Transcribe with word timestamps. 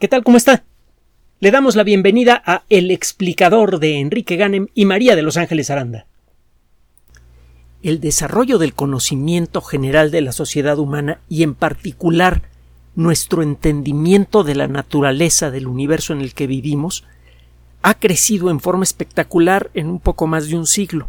¿Qué 0.00 0.08
tal? 0.08 0.24
¿Cómo 0.24 0.36
está? 0.36 0.64
Le 1.38 1.52
damos 1.52 1.76
la 1.76 1.84
bienvenida 1.84 2.42
a 2.44 2.64
El 2.68 2.90
explicador 2.90 3.78
de 3.78 4.00
Enrique 4.00 4.34
Ganem 4.34 4.66
y 4.74 4.86
María 4.86 5.14
de 5.14 5.22
Los 5.22 5.36
Ángeles 5.36 5.70
Aranda. 5.70 6.06
El 7.80 8.00
desarrollo 8.00 8.58
del 8.58 8.74
conocimiento 8.74 9.60
general 9.60 10.10
de 10.10 10.20
la 10.20 10.32
sociedad 10.32 10.80
humana 10.80 11.20
y 11.28 11.44
en 11.44 11.54
particular 11.54 12.42
nuestro 12.96 13.44
entendimiento 13.44 14.42
de 14.42 14.56
la 14.56 14.66
naturaleza 14.66 15.52
del 15.52 15.68
universo 15.68 16.12
en 16.12 16.22
el 16.22 16.34
que 16.34 16.48
vivimos 16.48 17.04
ha 17.82 17.94
crecido 17.94 18.50
en 18.50 18.58
forma 18.58 18.82
espectacular 18.82 19.70
en 19.74 19.86
un 19.86 20.00
poco 20.00 20.26
más 20.26 20.48
de 20.48 20.56
un 20.56 20.66
siglo. 20.66 21.08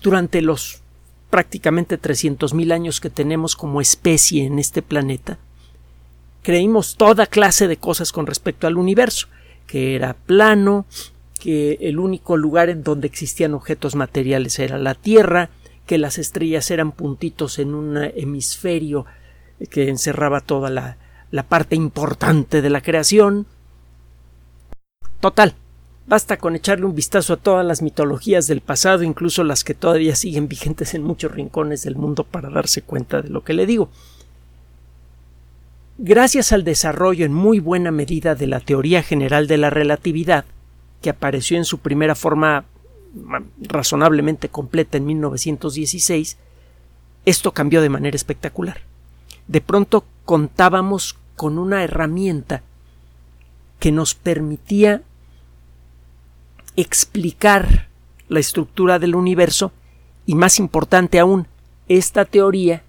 Durante 0.00 0.42
los 0.42 0.80
prácticamente 1.28 2.00
300.000 2.00 2.72
años 2.72 3.00
que 3.00 3.10
tenemos 3.10 3.56
como 3.56 3.80
especie 3.80 4.44
en 4.44 4.60
este 4.60 4.80
planeta, 4.80 5.38
creímos 6.46 6.94
toda 6.94 7.26
clase 7.26 7.66
de 7.66 7.76
cosas 7.76 8.12
con 8.12 8.24
respecto 8.24 8.68
al 8.68 8.76
universo, 8.76 9.26
que 9.66 9.96
era 9.96 10.14
plano, 10.14 10.86
que 11.40 11.76
el 11.80 11.98
único 11.98 12.36
lugar 12.36 12.70
en 12.70 12.84
donde 12.84 13.08
existían 13.08 13.52
objetos 13.52 13.96
materiales 13.96 14.60
era 14.60 14.78
la 14.78 14.94
Tierra, 14.94 15.50
que 15.86 15.98
las 15.98 16.18
estrellas 16.18 16.70
eran 16.70 16.92
puntitos 16.92 17.58
en 17.58 17.74
un 17.74 17.96
hemisferio 17.96 19.06
que 19.70 19.88
encerraba 19.88 20.40
toda 20.40 20.70
la, 20.70 20.98
la 21.32 21.42
parte 21.42 21.74
importante 21.74 22.62
de 22.62 22.70
la 22.70 22.80
creación. 22.80 23.46
Total, 25.18 25.56
basta 26.06 26.36
con 26.36 26.54
echarle 26.54 26.86
un 26.86 26.94
vistazo 26.94 27.32
a 27.32 27.38
todas 27.38 27.66
las 27.66 27.82
mitologías 27.82 28.46
del 28.46 28.60
pasado, 28.60 29.02
incluso 29.02 29.42
las 29.42 29.64
que 29.64 29.74
todavía 29.74 30.14
siguen 30.14 30.46
vigentes 30.46 30.94
en 30.94 31.02
muchos 31.02 31.32
rincones 31.32 31.82
del 31.82 31.96
mundo, 31.96 32.22
para 32.22 32.50
darse 32.50 32.82
cuenta 32.82 33.20
de 33.20 33.30
lo 33.30 33.42
que 33.42 33.52
le 33.52 33.66
digo. 33.66 33.90
Gracias 35.98 36.52
al 36.52 36.62
desarrollo 36.62 37.24
en 37.24 37.32
muy 37.32 37.58
buena 37.58 37.90
medida 37.90 38.34
de 38.34 38.46
la 38.46 38.60
teoría 38.60 39.02
general 39.02 39.46
de 39.46 39.56
la 39.56 39.70
relatividad, 39.70 40.44
que 41.00 41.08
apareció 41.08 41.56
en 41.56 41.64
su 41.64 41.78
primera 41.78 42.14
forma 42.14 42.66
razonablemente 43.60 44.50
completa 44.50 44.98
en 44.98 45.06
1916, 45.06 46.36
esto 47.24 47.52
cambió 47.52 47.80
de 47.80 47.88
manera 47.88 48.14
espectacular. 48.14 48.82
De 49.48 49.62
pronto 49.62 50.04
contábamos 50.26 51.16
con 51.34 51.58
una 51.58 51.82
herramienta 51.82 52.62
que 53.78 53.90
nos 53.90 54.14
permitía 54.14 55.02
explicar 56.76 57.88
la 58.28 58.40
estructura 58.40 58.98
del 58.98 59.14
universo 59.14 59.72
y 60.26 60.34
más 60.34 60.58
importante 60.58 61.18
aún, 61.18 61.46
esta 61.88 62.26
teoría 62.26 62.82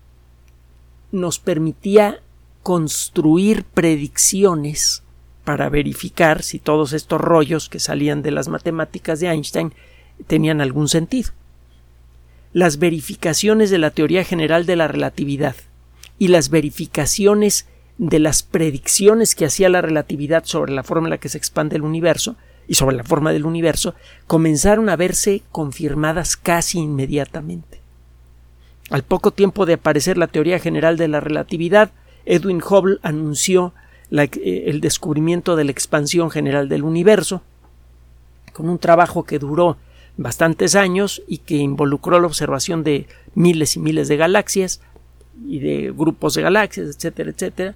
nos 1.12 1.40
permitía 1.40 2.20
construir 2.68 3.64
predicciones 3.64 5.02
para 5.46 5.70
verificar 5.70 6.44
si 6.44 6.60
todos 6.60 6.92
estos 6.92 7.22
rollos 7.22 7.70
que 7.70 7.80
salían 7.80 8.22
de 8.22 8.32
las 8.32 8.50
matemáticas 8.50 9.22
de 9.22 9.30
Einstein 9.30 9.72
tenían 10.28 10.60
algún 10.60 10.90
sentido. 10.90 11.32
Las 12.52 12.78
verificaciones 12.78 13.70
de 13.70 13.78
la 13.78 13.92
teoría 13.92 14.26
general 14.26 14.66
de 14.66 14.76
la 14.76 14.90
relatividad 14.90 15.56
y 16.20 16.28
las 16.28 16.50
verificaciones 16.50 17.68
de 17.98 18.20
las 18.20 18.44
predicciones 18.44 19.34
que 19.34 19.46
hacía 19.46 19.70
la 19.70 19.82
relatividad 19.82 20.44
sobre 20.44 20.74
la 20.74 20.84
forma 20.84 21.08
en 21.08 21.12
la 21.12 21.20
que 21.20 21.30
se 21.30 21.38
expande 21.38 21.78
el 21.78 21.84
universo 21.84 22.36
y 22.68 22.74
sobre 22.74 22.98
la 22.98 23.06
forma 23.06 23.32
del 23.32 23.46
universo 23.46 23.96
comenzaron 24.26 24.90
a 24.90 24.98
verse 24.98 25.42
confirmadas 25.54 26.36
casi 26.36 26.80
inmediatamente. 26.80 27.80
Al 28.90 29.04
poco 29.04 29.32
tiempo 29.32 29.66
de 29.66 29.76
aparecer 29.76 30.18
la 30.18 30.28
teoría 30.28 30.60
general 30.60 30.98
de 30.98 31.08
la 31.08 31.22
relatividad, 31.22 31.94
Edwin 32.28 32.62
Hubble 32.62 33.00
anunció 33.02 33.74
eh, 34.12 34.64
el 34.68 34.82
descubrimiento 34.82 35.56
de 35.56 35.64
la 35.64 35.72
expansión 35.72 36.30
general 36.30 36.70
del 36.70 36.84
universo, 36.84 37.42
con 38.54 38.70
un 38.70 38.80
trabajo 38.80 39.24
que 39.24 39.40
duró 39.40 39.78
bastantes 40.18 40.76
años 40.76 41.22
y 41.28 41.40
que 41.40 41.56
involucró 41.56 42.20
la 42.20 42.28
observación 42.28 42.84
de 42.84 43.08
miles 43.36 43.76
y 43.76 43.80
miles 43.80 44.08
de 44.08 44.18
galaxias 44.18 44.82
y 45.48 45.60
de 45.60 45.94
grupos 45.96 46.34
de 46.34 46.42
galaxias, 46.42 46.88
etcétera, 46.96 47.32
etcétera. 47.32 47.76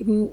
Mm, 0.00 0.24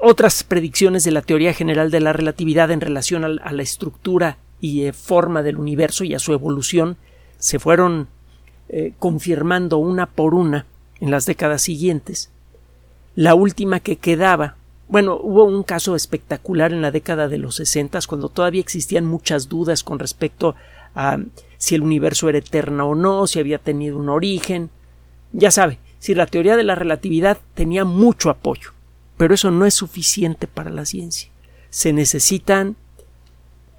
otras 0.00 0.42
predicciones 0.42 1.04
de 1.04 1.12
la 1.12 1.22
teoría 1.22 1.52
general 1.54 1.90
de 1.90 2.00
la 2.00 2.12
relatividad 2.12 2.70
en 2.70 2.80
relación 2.80 3.24
a 3.24 3.52
la 3.52 3.62
estructura 3.62 4.38
y 4.60 4.84
eh, 4.84 4.92
forma 4.92 5.42
del 5.42 5.58
universo 5.58 6.04
y 6.04 6.14
a 6.14 6.18
su 6.18 6.32
evolución 6.32 6.96
se 7.38 7.58
fueron 7.58 8.08
eh, 8.68 8.94
confirmando 8.98 9.78
una 9.78 10.06
por 10.06 10.34
una 10.34 10.66
en 11.02 11.10
las 11.10 11.26
décadas 11.26 11.60
siguientes. 11.60 12.30
La 13.14 13.34
última 13.34 13.80
que 13.80 13.96
quedaba 13.96 14.56
bueno, 14.92 15.18
hubo 15.22 15.44
un 15.44 15.62
caso 15.62 15.96
espectacular 15.96 16.70
en 16.70 16.82
la 16.82 16.90
década 16.90 17.26
de 17.26 17.38
los 17.38 17.56
sesentas 17.56 18.06
cuando 18.06 18.28
todavía 18.28 18.60
existían 18.60 19.06
muchas 19.06 19.48
dudas 19.48 19.82
con 19.82 19.98
respecto 19.98 20.54
a 20.94 21.16
si 21.56 21.74
el 21.74 21.80
universo 21.80 22.28
era 22.28 22.36
eterno 22.36 22.90
o 22.90 22.94
no, 22.94 23.26
si 23.26 23.40
había 23.40 23.56
tenido 23.56 23.96
un 23.96 24.10
origen. 24.10 24.68
Ya 25.32 25.50
sabe, 25.50 25.78
si 25.98 26.14
la 26.14 26.26
teoría 26.26 26.58
de 26.58 26.64
la 26.64 26.74
relatividad 26.74 27.38
tenía 27.54 27.86
mucho 27.86 28.28
apoyo, 28.28 28.72
pero 29.16 29.32
eso 29.32 29.50
no 29.50 29.64
es 29.64 29.72
suficiente 29.72 30.46
para 30.46 30.68
la 30.68 30.84
ciencia. 30.84 31.30
Se 31.70 31.94
necesitan 31.94 32.76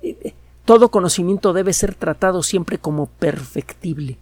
eh, 0.01 0.33
todo 0.65 0.89
conocimiento 0.89 1.53
debe 1.53 1.73
ser 1.73 1.93
tratado 1.93 2.41
siempre 2.41 2.79
como 2.79 3.05
perfectible. 3.05 4.17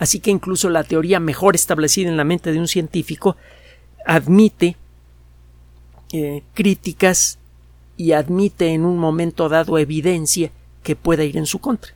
Así 0.00 0.18
que 0.18 0.30
incluso 0.30 0.70
la 0.70 0.82
teoría 0.82 1.20
mejor 1.20 1.54
establecida 1.54 2.08
en 2.08 2.16
la 2.16 2.24
mente 2.24 2.52
de 2.52 2.58
un 2.58 2.68
científico 2.68 3.36
admite 4.06 4.76
eh, 6.14 6.42
críticas 6.54 7.38
y 7.98 8.12
admite 8.12 8.68
en 8.68 8.86
un 8.86 8.96
momento 8.96 9.50
dado 9.50 9.76
evidencia 9.76 10.52
que 10.82 10.96
pueda 10.96 11.22
ir 11.22 11.36
en 11.36 11.44
su 11.44 11.58
contra. 11.58 11.92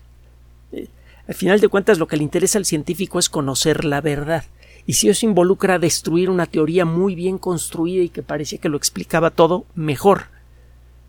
Eh, 0.73 0.89
al 1.27 1.35
final 1.35 1.61
de 1.61 1.69
cuentas 1.69 1.99
lo 1.99 2.07
que 2.07 2.19
le 2.19 2.25
interesa 2.25 2.59
al 2.59 2.67
científico 2.67 3.19
es 3.19 3.31
conocer 3.31 3.87
la 3.87 4.03
verdad. 4.03 4.45
Y 4.85 4.93
si 4.93 5.09
eso 5.09 5.25
involucra 5.25 5.79
destruir 5.79 6.29
una 6.29 6.45
teoría 6.45 6.85
muy 6.85 7.15
bien 7.15 7.39
construida 7.39 8.05
y 8.05 8.11
que 8.11 8.23
parecía 8.23 8.59
que 8.59 8.69
lo 8.69 8.77
explicaba 8.77 9.31
todo, 9.31 9.65
mejor. 9.75 10.25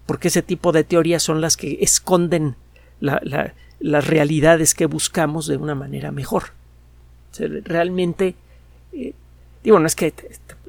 Porque 0.05 0.29
ese 0.29 0.41
tipo 0.41 0.71
de 0.71 0.85
teorías 0.85 1.23
son 1.23 1.41
las 1.41 1.57
que 1.57 1.79
esconden 1.81 2.55
las 3.01 4.07
realidades 4.07 4.73
que 4.73 4.85
buscamos 4.85 5.45
de 5.45 5.57
una 5.57 5.75
manera 5.75 6.13
mejor 6.13 6.53
realmente, 7.63 8.35
eh, 8.93 9.13
digo, 9.63 9.79
no 9.79 9.87
es 9.87 9.95
que 9.95 10.13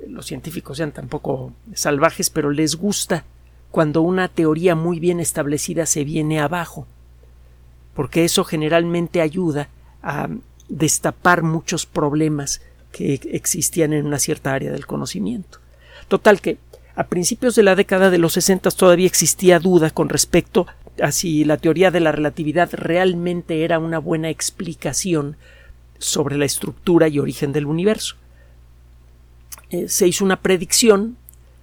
los 0.09 0.27
científicos 0.27 0.77
sean 0.79 0.93
tampoco 0.93 1.53
salvajes, 1.75 2.31
pero 2.31 2.51
les 2.51 2.77
gusta 2.77 3.25
cuando 3.71 4.03
una 4.03 4.29
teoría 4.29 4.75
muy 4.75 5.01
bien 5.01 5.21
establecida 5.21 5.87
se 5.87 6.05
viene 6.05 6.41
abajo, 6.41 6.87
porque 7.95 8.25
eso 8.25 8.45
generalmente 8.45 9.21
ayuda 9.21 9.69
a 10.03 10.29
destapar 10.69 11.43
muchos 11.43 11.87
problemas 11.87 12.61
que 12.93 13.21
existían 13.33 13.93
en 13.93 14.07
una 14.07 14.19
cierta 14.19 14.55
área 14.55 14.73
del 14.73 14.87
conocimiento. 14.87 15.59
Total 16.09 16.41
que 16.41 16.59
a 16.95 17.05
principios 17.05 17.55
de 17.55 17.63
la 17.63 17.75
década 17.75 18.09
de 18.11 18.19
los 18.19 18.33
60 18.33 18.71
todavía 18.71 19.07
existía 19.07 19.59
duda 19.59 19.91
con 19.91 20.09
respecto 20.09 20.67
a 21.03 21.13
si 21.13 21.45
la 21.45 21.59
teoría 21.59 21.91
de 21.91 22.01
la 22.01 22.13
relatividad 22.13 22.71
realmente 22.73 23.65
era 23.65 23.79
una 23.79 23.99
buena 23.99 24.31
explicación 24.31 25.37
sobre 25.99 26.37
la 26.37 26.45
estructura 26.45 27.09
y 27.09 27.19
origen 27.19 27.53
del 27.53 27.67
universo. 27.67 28.17
Eh, 29.71 29.89
se 29.89 30.07
hizo 30.07 30.25
una 30.25 30.41
predicción. 30.41 31.17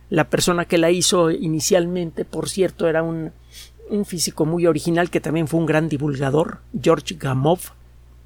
La 0.09 0.29
persona 0.29 0.65
que 0.65 0.77
la 0.77 0.91
hizo 0.91 1.31
inicialmente, 1.31 2.25
por 2.25 2.49
cierto, 2.49 2.87
era 2.87 3.01
un, 3.01 3.31
físico 4.05 4.45
muy 4.45 4.65
original 4.65 5.09
que 5.09 5.21
también 5.21 5.47
fue 5.47 5.59
un 5.59 5.65
gran 5.65 5.87
divulgador, 5.87 6.59
George 6.79 7.15
Gamow. 7.15 7.59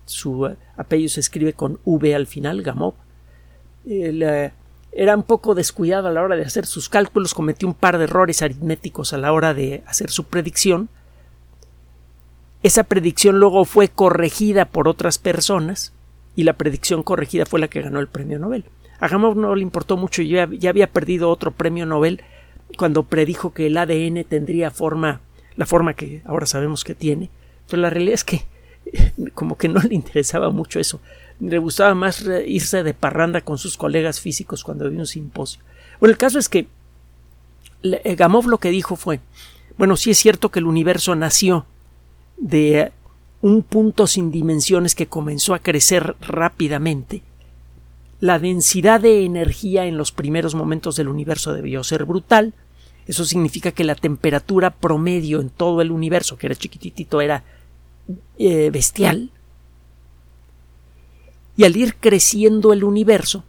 Su 0.06 0.48
eh, 0.48 0.58
apellido 0.76 1.10
se 1.10 1.20
escribe 1.20 1.54
con 1.54 1.80
V 1.86 2.16
al 2.16 2.28
final, 2.28 2.62
Gamow. 2.62 2.94
Eh, 3.86 4.52
era 4.92 5.16
un 5.16 5.24
poco 5.24 5.56
descuidado 5.56 6.08
a 6.08 6.12
la 6.12 6.24
hora 6.24 6.36
de 6.36 6.44
hacer 6.44 6.66
sus 6.66 6.90
cálculos, 6.90 7.34
cometió 7.34 7.68
un 7.68 7.74
par 7.74 7.98
de 7.98 8.06
errores 8.06 8.42
aritméticos 8.42 9.14
a 9.14 9.18
la 9.18 9.32
hora 9.32 9.54
de 9.54 9.84
hacer 9.86 10.10
su 10.10 10.24
predicción. 10.26 10.90
Esa 12.64 12.84
predicción 12.84 13.40
luego 13.40 13.66
fue 13.66 13.90
corregida 13.90 14.66
por 14.66 14.88
otras 14.88 15.20
personas 15.20 15.94
y 16.38 16.44
la 16.44 16.54
predicción 16.54 17.02
corregida 17.02 17.48
fue 17.48 17.60
la 17.60 17.68
que 17.68 17.82
ganó 17.82 18.00
el 18.00 18.08
premio 18.08 18.38
Nobel. 18.38 18.64
A 19.00 19.08
Gamow 19.08 19.34
no 19.34 19.56
le 19.56 19.64
importó 19.64 19.98
mucho, 19.98 20.22
ya, 20.22 20.48
ya 20.52 20.70
había 20.70 20.86
perdido 20.86 21.32
otro 21.32 21.50
premio 21.50 21.88
Nobel 21.88 22.22
cuando 22.78 23.04
predijo 23.04 23.54
que 23.54 23.66
el 23.66 23.76
ADN 23.76 24.24
tendría 24.24 24.70
forma, 24.70 25.20
la 25.56 25.66
forma 25.66 25.96
que 25.96 26.22
ahora 26.26 26.46
sabemos 26.46 26.84
que 26.84 26.94
tiene. 26.94 27.32
Pero 27.68 27.82
la 27.82 27.90
realidad 27.90 28.14
es 28.14 28.24
que 28.24 28.46
como 29.34 29.58
que 29.58 29.68
no 29.68 29.82
le 29.82 29.96
interesaba 29.96 30.52
mucho 30.52 30.80
eso. 30.80 31.02
Le 31.40 31.58
gustaba 31.58 31.96
más 31.96 32.24
irse 32.46 32.84
de 32.84 32.94
parranda 32.94 33.42
con 33.42 33.58
sus 33.58 33.76
colegas 33.76 34.20
físicos 34.20 34.64
cuando 34.64 34.86
había 34.86 35.00
un 35.00 35.08
simposio. 35.08 35.62
Bueno, 36.00 36.12
el 36.12 36.20
caso 36.20 36.38
es 36.38 36.50
que 36.50 36.68
Gamow 37.82 38.44
lo 38.44 38.60
que 38.60 38.70
dijo 38.70 38.96
fue, 38.96 39.22
bueno, 39.76 39.98
sí 39.98 40.12
es 40.12 40.20
cierto 40.20 40.50
que 40.50 40.60
el 40.60 40.68
universo 40.68 41.16
nació 41.16 41.66
de 42.38 42.92
un 43.42 43.64
punto 43.64 44.08
sin 44.08 44.32
dimensiones 44.32 44.96
que 44.96 45.08
comenzó 45.08 45.54
a 45.54 45.60
crecer 45.60 46.16
rápidamente, 46.22 47.24
la 48.20 48.40
densidad 48.40 49.02
de 49.02 49.26
energía 49.26 49.86
en 49.86 49.98
los 49.98 50.12
primeros 50.12 50.56
momentos 50.56 50.96
del 50.96 51.08
universo 51.08 51.54
debió 51.54 51.84
ser 51.84 52.06
brutal. 52.06 52.54
Eso 53.06 53.26
significa 53.26 53.72
que 53.72 53.84
la 53.84 53.96
temperatura 53.96 54.72
promedio 54.72 55.40
en 55.40 55.50
todo 55.50 55.82
el 55.82 55.92
universo, 55.92 56.38
que 56.38 56.48
era 56.48 56.56
chiquitito, 56.56 57.22
era 57.22 57.44
eh, 58.40 58.70
bestial. 58.72 59.30
Y 61.56 61.64
al 61.64 61.78
ir 61.78 61.96
creciendo 61.96 62.74
el 62.74 62.84
universo, 62.84 63.44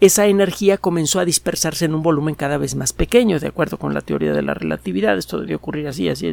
esa 0.00 0.26
energía 0.26 0.76
comenzó 0.76 1.20
a 1.20 1.24
dispersarse 1.24 1.84
en 1.84 1.94
un 1.94 2.02
volumen 2.02 2.34
cada 2.34 2.58
vez 2.58 2.74
más 2.74 2.92
pequeño, 2.92 3.38
de 3.38 3.48
acuerdo 3.48 3.78
con 3.78 3.94
la 3.94 4.00
teoría 4.00 4.32
de 4.32 4.42
la 4.42 4.54
relatividad. 4.54 5.16
Esto 5.16 5.38
debió 5.38 5.56
ocurrir 5.56 5.86
así, 5.86 6.08
así. 6.08 6.32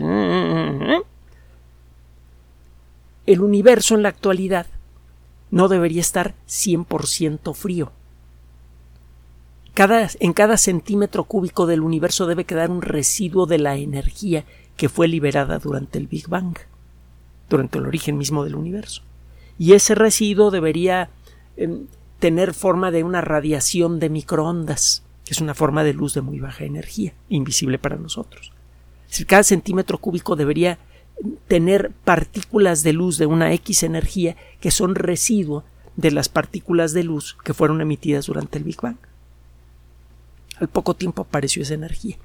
El 3.27 3.41
universo 3.41 3.93
en 3.93 4.03
la 4.03 4.09
actualidad 4.09 4.67
no 5.51 5.67
debería 5.67 6.01
estar 6.01 6.33
100% 6.47 7.53
frío. 7.53 7.91
Cada, 9.73 10.09
en 10.19 10.33
cada 10.33 10.57
centímetro 10.57 11.25
cúbico 11.25 11.67
del 11.67 11.81
universo 11.81 12.25
debe 12.25 12.45
quedar 12.45 12.71
un 12.71 12.81
residuo 12.81 13.45
de 13.45 13.59
la 13.59 13.75
energía 13.75 14.45
que 14.77 14.89
fue 14.89 15.07
liberada 15.09 15.59
durante 15.59 15.99
el 15.99 16.07
Big 16.07 16.27
Bang, 16.29 16.57
durante 17.49 17.77
el 17.77 17.85
origen 17.85 18.17
mismo 18.17 18.43
del 18.45 18.55
universo. 18.55 19.03
Y 19.59 19.73
ese 19.73 19.93
residuo 19.93 20.49
debería 20.49 21.09
em, 21.57 21.87
tener 22.19 22.53
forma 22.53 22.91
de 22.91 23.03
una 23.03 23.21
radiación 23.21 23.99
de 23.99 24.09
microondas, 24.09 25.03
que 25.25 25.33
es 25.33 25.41
una 25.41 25.53
forma 25.53 25.83
de 25.83 25.93
luz 25.93 26.13
de 26.13 26.21
muy 26.21 26.39
baja 26.39 26.63
energía, 26.63 27.13
invisible 27.29 27.77
para 27.77 27.97
nosotros. 27.97 28.53
Cada 29.27 29.43
centímetro 29.43 29.97
cúbico 29.97 30.35
debería 30.35 30.79
tener 31.47 31.91
partículas 32.03 32.83
de 32.83 32.93
luz 32.93 33.17
de 33.17 33.25
una 33.25 33.53
X 33.53 33.83
energía 33.83 34.35
que 34.59 34.71
son 34.71 34.95
residuo 34.95 35.63
de 35.95 36.11
las 36.11 36.29
partículas 36.29 36.93
de 36.93 37.03
luz 37.03 37.37
que 37.43 37.53
fueron 37.53 37.81
emitidas 37.81 38.27
durante 38.27 38.57
el 38.57 38.63
Big 38.63 38.79
Bang. 38.81 38.97
Al 40.59 40.67
poco 40.67 40.95
tiempo 40.95 41.23
apareció 41.23 41.63
esa 41.63 41.73
energía. 41.73 42.17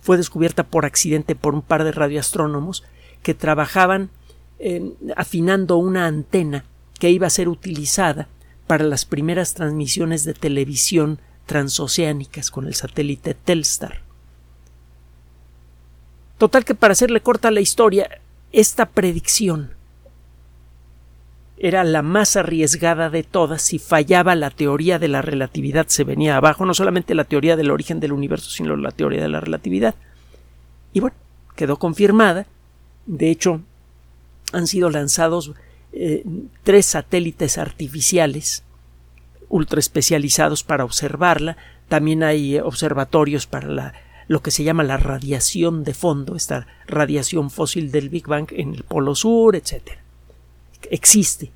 Fue 0.00 0.16
descubierta 0.16 0.64
por 0.64 0.86
accidente 0.86 1.34
por 1.34 1.54
un 1.54 1.62
par 1.62 1.84
de 1.84 1.92
radioastrónomos 1.92 2.84
que 3.22 3.34
trabajaban 3.34 4.10
afinando 5.16 5.76
una 5.76 6.06
antena 6.06 6.64
que 6.98 7.10
iba 7.10 7.26
a 7.26 7.30
ser 7.30 7.48
utilizada 7.48 8.28
para 8.66 8.84
las 8.84 9.04
primeras 9.04 9.54
transmisiones 9.54 10.24
de 10.24 10.34
televisión 10.34 11.18
transoceánicas 11.46 12.50
con 12.50 12.66
el 12.66 12.74
satélite 12.74 13.34
Telstar. 13.34 14.02
Total 16.40 16.64
que 16.64 16.74
para 16.74 16.92
hacerle 16.92 17.20
corta 17.20 17.50
la 17.50 17.60
historia, 17.60 18.08
esta 18.50 18.86
predicción 18.86 19.72
era 21.58 21.84
la 21.84 22.00
más 22.00 22.34
arriesgada 22.34 23.10
de 23.10 23.24
todas. 23.24 23.60
Si 23.60 23.78
fallaba 23.78 24.34
la 24.34 24.48
teoría 24.48 24.98
de 24.98 25.08
la 25.08 25.20
relatividad 25.20 25.88
se 25.88 26.02
venía 26.02 26.38
abajo, 26.38 26.64
no 26.64 26.72
solamente 26.72 27.14
la 27.14 27.24
teoría 27.24 27.56
del 27.56 27.70
origen 27.70 28.00
del 28.00 28.14
universo, 28.14 28.48
sino 28.48 28.74
la 28.74 28.90
teoría 28.90 29.20
de 29.20 29.28
la 29.28 29.40
relatividad. 29.40 29.94
Y 30.94 31.00
bueno, 31.00 31.14
quedó 31.56 31.76
confirmada. 31.76 32.46
De 33.04 33.30
hecho, 33.30 33.60
han 34.54 34.66
sido 34.66 34.88
lanzados 34.88 35.52
eh, 35.92 36.24
tres 36.62 36.86
satélites 36.86 37.58
artificiales 37.58 38.64
ultra 39.50 39.78
especializados 39.78 40.64
para 40.64 40.86
observarla. 40.86 41.58
También 41.88 42.22
hay 42.22 42.58
observatorios 42.58 43.46
para 43.46 43.68
la 43.68 43.92
lo 44.30 44.42
que 44.42 44.52
se 44.52 44.62
llama 44.62 44.84
la 44.84 44.96
radiación 44.96 45.82
de 45.82 45.92
fondo, 45.92 46.36
esta 46.36 46.68
radiación 46.86 47.50
fósil 47.50 47.90
del 47.90 48.10
Big 48.10 48.28
Bang 48.28 48.46
en 48.52 48.74
el 48.74 48.84
Polo 48.84 49.16
Sur, 49.16 49.56
etc. 49.56 49.98
Existe. 50.88 51.50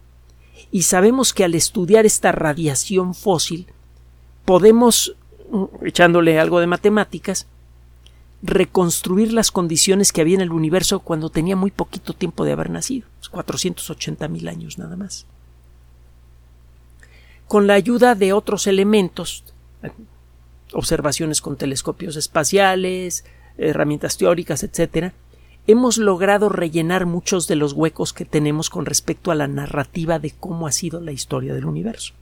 Y 0.73 0.83
sabemos 0.83 1.33
que 1.33 1.45
al 1.45 1.55
estudiar 1.55 2.05
esta 2.05 2.33
radiación 2.33 3.15
fósil 3.15 3.69
podemos, 4.45 5.15
mm, 5.53 5.87
echándole 5.87 6.41
algo 6.41 6.59
de 6.59 6.67
matemáticas, 6.67 7.47
reconstruir 8.43 9.33
las 9.33 9.53
condiciones 9.53 10.13
que 10.13 10.23
había 10.23 10.35
en 10.35 10.41
el 10.41 10.51
universo 10.51 10.99
cuando 10.99 11.31
tenía 11.31 11.55
muy 11.55 11.71
poquito 11.71 12.13
tiempo 12.13 12.45
de 12.45 12.55
haber 12.55 12.71
nacido, 12.71 13.07
480 13.31 14.27
mil 14.27 14.49
años 14.49 14.79
nada 14.79 14.97
más. 14.97 15.27
Con 17.47 17.69
la 17.69 17.75
ayuda 17.75 18.17
de 18.17 18.33
otros 18.33 18.67
elementos, 18.67 19.45
observaciones 20.75 21.41
con 21.41 21.57
telescopios 21.57 22.17
espaciales, 22.17 23.25
herramientas 23.57 24.17
teóricas, 24.17 24.63
etc., 24.63 25.13
hemos 25.67 25.97
logrado 25.97 26.49
rellenar 26.49 27.07
muchos 27.07 27.49
de 27.49 27.57
los 27.57 27.73
huecos 27.73 28.13
que 28.13 28.25
tenemos 28.25 28.69
con 28.69 28.85
respecto 28.85 29.31
a 29.31 29.35
la 29.35 29.49
narrativa 29.49 30.19
de 30.19 30.31
cómo 30.31 30.67
ha 30.67 30.73
sido 30.73 31.01
la 31.01 31.13
historia 31.13 31.55
del 31.55 31.65
universo. 31.65 32.13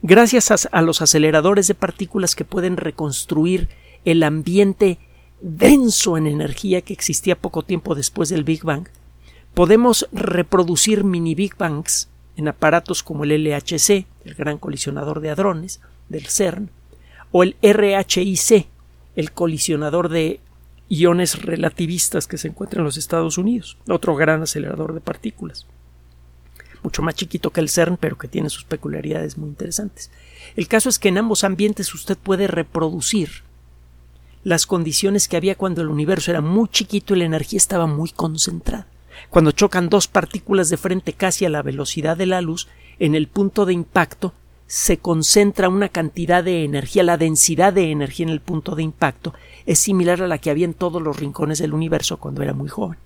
Gracias 0.00 0.68
a, 0.70 0.82
los 0.82 1.02
aceleradores 1.02 1.66
de 1.66 1.74
partículas 1.74 2.34
que 2.34 2.44
pueden 2.44 2.76
reconstruir 2.76 3.68
el 4.04 4.22
ambiente 4.22 4.98
denso 5.40 6.16
en 6.16 6.26
energía 6.26 6.80
que 6.80 6.92
existía 6.92 7.36
poco 7.36 7.62
tiempo 7.62 7.94
después 7.94 8.28
del 8.28 8.44
Big 8.44 8.64
Bang, 8.64 8.88
podemos 9.54 10.08
reproducir 10.12 11.04
mini 11.04 11.34
Big 11.34 11.56
Bangs 11.56 12.08
en 12.36 12.48
aparatos 12.48 13.02
como 13.02 13.24
el 13.24 13.44
LHC, 13.44 14.06
el 14.24 14.34
Gran 14.34 14.58
Colisionador 14.58 15.20
de 15.20 15.30
Hadrones, 15.30 15.80
del 16.08 16.26
CERN, 16.26 16.70
o 17.32 17.42
el 17.42 17.56
RHIC, 17.62 18.68
el 19.16 19.32
colisionador 19.32 20.08
de 20.08 20.40
iones 20.88 21.42
relativistas 21.42 22.26
que 22.26 22.38
se 22.38 22.48
encuentra 22.48 22.80
en 22.80 22.84
los 22.84 22.98
Estados 22.98 23.38
Unidos, 23.38 23.78
otro 23.88 24.14
gran 24.14 24.42
acelerador 24.42 24.92
de 24.92 25.00
partículas. 25.00 25.66
Mucho 26.82 27.02
más 27.02 27.14
chiquito 27.14 27.50
que 27.50 27.60
el 27.60 27.68
CERN, 27.68 27.96
pero 27.96 28.18
que 28.18 28.28
tiene 28.28 28.50
sus 28.50 28.64
peculiaridades 28.64 29.38
muy 29.38 29.48
interesantes. 29.48 30.10
El 30.56 30.68
caso 30.68 30.88
es 30.88 30.98
que 30.98 31.08
en 31.08 31.18
ambos 31.18 31.44
ambientes 31.44 31.94
usted 31.94 32.18
puede 32.18 32.46
reproducir 32.46 33.30
las 34.44 34.66
condiciones 34.66 35.28
que 35.28 35.36
había 35.36 35.54
cuando 35.54 35.82
el 35.82 35.88
universo 35.88 36.32
era 36.32 36.40
muy 36.40 36.68
chiquito 36.68 37.14
y 37.14 37.18
la 37.20 37.24
energía 37.24 37.56
estaba 37.56 37.86
muy 37.86 38.10
concentrada. 38.10 38.88
Cuando 39.30 39.52
chocan 39.52 39.88
dos 39.88 40.08
partículas 40.08 40.68
de 40.68 40.76
frente 40.76 41.12
casi 41.12 41.44
a 41.44 41.50
la 41.50 41.62
velocidad 41.62 42.16
de 42.16 42.26
la 42.26 42.40
luz, 42.40 42.68
en 42.98 43.14
el 43.14 43.28
punto 43.28 43.64
de 43.64 43.72
impacto 43.72 44.34
se 44.72 44.96
concentra 44.96 45.68
una 45.68 45.90
cantidad 45.90 46.42
de 46.42 46.64
energía, 46.64 47.02
la 47.02 47.18
densidad 47.18 47.74
de 47.74 47.90
energía 47.90 48.24
en 48.24 48.30
el 48.30 48.40
punto 48.40 48.74
de 48.74 48.82
impacto 48.82 49.34
es 49.66 49.78
similar 49.78 50.22
a 50.22 50.26
la 50.26 50.38
que 50.38 50.48
había 50.48 50.64
en 50.64 50.72
todos 50.72 51.02
los 51.02 51.18
rincones 51.18 51.58
del 51.58 51.74
universo 51.74 52.16
cuando 52.16 52.40
era 52.40 52.54
muy 52.54 52.70
joven. 52.70 52.98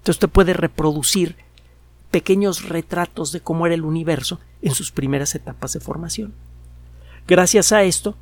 Entonces 0.00 0.16
usted 0.16 0.28
puede 0.28 0.52
reproducir 0.52 1.36
pequeños 2.10 2.68
retratos 2.68 3.32
de 3.32 3.40
cómo 3.40 3.64
era 3.64 3.74
el 3.74 3.84
universo 3.84 4.38
en 4.60 4.74
sus 4.74 4.92
primeras 4.92 5.34
etapas 5.34 5.72
de 5.72 5.80
formación. 5.80 6.34
Gracias 7.26 7.72
a 7.72 7.82
esto, 7.84 8.14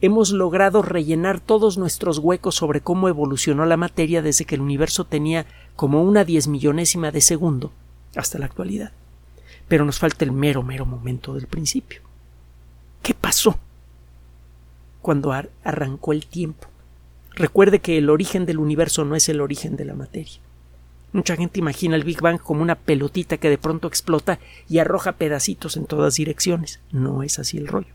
hemos 0.00 0.32
logrado 0.32 0.82
rellenar 0.82 1.38
todos 1.38 1.78
nuestros 1.78 2.18
huecos 2.18 2.56
sobre 2.56 2.80
cómo 2.80 3.08
evolucionó 3.08 3.64
la 3.64 3.76
materia 3.76 4.22
desde 4.22 4.44
que 4.44 4.56
el 4.56 4.60
universo 4.60 5.04
tenía 5.04 5.46
como 5.76 6.02
una 6.02 6.24
diez 6.24 6.48
millonésima 6.48 7.12
de 7.12 7.20
segundo 7.20 7.70
hasta 8.16 8.40
la 8.40 8.46
actualidad 8.46 8.90
pero 9.68 9.84
nos 9.84 9.98
falta 9.98 10.24
el 10.24 10.32
mero, 10.32 10.62
mero 10.62 10.86
momento 10.86 11.34
del 11.34 11.46
principio. 11.46 12.00
¿Qué 13.02 13.14
pasó 13.14 13.58
cuando 15.02 15.32
arrancó 15.32 16.12
el 16.12 16.26
tiempo? 16.26 16.68
Recuerde 17.34 17.80
que 17.80 17.98
el 17.98 18.10
origen 18.10 18.46
del 18.46 18.58
universo 18.58 19.04
no 19.04 19.14
es 19.14 19.28
el 19.28 19.40
origen 19.40 19.76
de 19.76 19.84
la 19.84 19.94
materia. 19.94 20.40
Mucha 21.12 21.36
gente 21.36 21.60
imagina 21.60 21.96
el 21.96 22.04
Big 22.04 22.20
Bang 22.20 22.38
como 22.38 22.62
una 22.62 22.74
pelotita 22.74 23.36
que 23.36 23.50
de 23.50 23.58
pronto 23.58 23.88
explota 23.88 24.38
y 24.68 24.78
arroja 24.78 25.12
pedacitos 25.12 25.76
en 25.76 25.86
todas 25.86 26.16
direcciones. 26.16 26.80
No 26.92 27.22
es 27.22 27.38
así 27.38 27.58
el 27.58 27.68
rollo. 27.68 27.94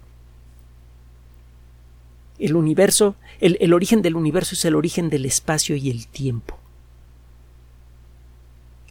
El 2.39 2.55
universo, 2.55 3.15
el, 3.39 3.57
el 3.61 3.73
origen 3.73 4.01
del 4.01 4.15
universo 4.15 4.55
es 4.55 4.65
el 4.65 4.75
origen 4.75 5.09
del 5.09 5.25
espacio 5.25 5.75
y 5.75 5.89
el 5.89 6.07
tiempo. 6.07 6.57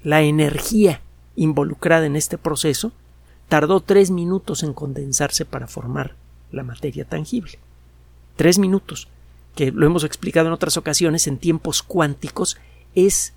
La 0.02 0.22
energía 0.22 1.00
involucrada 1.36 2.06
en 2.06 2.16
este 2.16 2.38
proceso 2.38 2.92
tardó 3.48 3.80
tres 3.80 4.10
minutos 4.10 4.62
en 4.62 4.72
condensarse 4.72 5.44
para 5.44 5.66
formar 5.66 6.14
la 6.52 6.62
materia 6.62 7.04
tangible. 7.04 7.58
Tres 8.36 8.58
minutos, 8.58 9.08
que 9.54 9.72
lo 9.72 9.86
hemos 9.86 10.04
explicado 10.04 10.46
en 10.46 10.52
otras 10.52 10.76
ocasiones, 10.76 11.26
en 11.26 11.38
tiempos 11.38 11.82
cuánticos, 11.82 12.58
es 12.94 13.32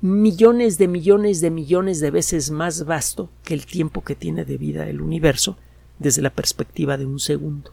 millones 0.00 0.76
de 0.76 0.86
millones 0.86 1.40
de 1.40 1.50
millones 1.50 2.00
de 2.00 2.10
veces 2.10 2.50
más 2.50 2.84
vasto 2.84 3.30
que 3.42 3.54
el 3.54 3.64
tiempo 3.64 4.04
que 4.04 4.14
tiene 4.14 4.44
de 4.44 4.58
vida 4.58 4.86
el 4.86 5.00
universo 5.00 5.56
desde 5.98 6.20
la 6.20 6.30
perspectiva 6.30 6.98
de 6.98 7.06
un 7.06 7.18
segundo. 7.18 7.72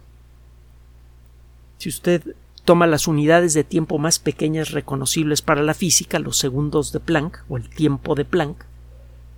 Si 1.77 1.89
usted 1.89 2.35
toma 2.63 2.87
las 2.87 3.07
unidades 3.07 3.53
de 3.53 3.63
tiempo 3.63 3.97
más 3.97 4.19
pequeñas 4.19 4.71
reconocibles 4.71 5.41
para 5.41 5.63
la 5.63 5.73
física, 5.73 6.19
los 6.19 6.37
segundos 6.37 6.91
de 6.93 6.99
Planck 6.99 7.43
o 7.49 7.57
el 7.57 7.69
tiempo 7.69 8.15
de 8.15 8.23
Planck, 8.23 8.65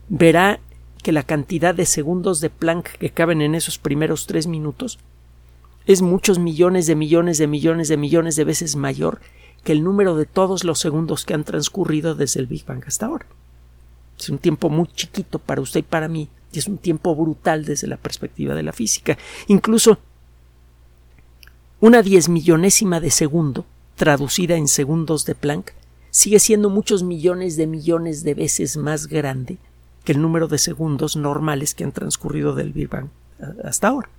verá 0.09 0.59
que 1.01 1.11
la 1.11 1.23
cantidad 1.23 1.75
de 1.75 1.85
segundos 1.85 2.39
de 2.39 2.49
Planck 2.49 2.97
que 2.97 3.09
caben 3.09 3.41
en 3.41 3.55
esos 3.55 3.77
primeros 3.77 4.25
tres 4.25 4.47
minutos 4.47 4.99
es 5.85 6.01
muchos 6.01 6.39
millones 6.39 6.87
de 6.87 6.95
millones 6.95 7.37
de 7.37 7.47
millones 7.47 7.89
de 7.89 7.97
millones 7.97 8.35
de 8.35 8.45
veces 8.45 8.75
mayor 8.75 9.19
que 9.63 9.73
el 9.73 9.83
número 9.83 10.15
de 10.15 10.25
todos 10.25 10.63
los 10.63 10.79
segundos 10.79 11.25
que 11.25 11.33
han 11.33 11.43
transcurrido 11.43 12.15
desde 12.15 12.39
el 12.39 12.47
Big 12.47 12.65
Bang 12.65 12.83
hasta 12.85 13.05
ahora. 13.05 13.25
Es 14.17 14.29
un 14.29 14.37
tiempo 14.37 14.69
muy 14.69 14.87
chiquito 14.87 15.39
para 15.39 15.61
usted 15.61 15.81
y 15.81 15.83
para 15.83 16.07
mí 16.07 16.29
Y 16.51 16.59
es 16.59 16.67
un 16.67 16.77
tiempo 16.77 17.15
brutal 17.15 17.65
desde 17.65 17.87
la 17.87 17.97
perspectiva 17.97 18.53
de 18.55 18.63
la 18.63 18.71
física. 18.71 19.17
Incluso 19.47 19.97
una 21.81 22.01
diez 22.01 22.29
millonésima 22.29 23.01
de 23.01 23.11
segundo, 23.11 23.65
traducida 23.95 24.55
en 24.55 24.67
segundos 24.67 25.25
de 25.25 25.35
Planck, 25.35 25.73
sigue 26.11 26.39
siendo 26.39 26.69
muchos 26.69 27.03
millones 27.03 27.57
de 27.57 27.67
millones 27.67 28.23
de 28.23 28.35
veces 28.35 28.77
más 28.77 29.07
grande 29.07 29.57
que 30.03 30.11
el 30.11 30.21
número 30.21 30.47
de 30.47 30.57
segundos 30.57 31.15
normales 31.15 31.73
que 31.73 31.83
han 31.83 31.91
transcurrido 31.91 32.55
del 32.55 32.73
Big 32.73 32.89
Bang 32.89 33.09
hasta 33.63 33.87
ahora. 33.87 34.09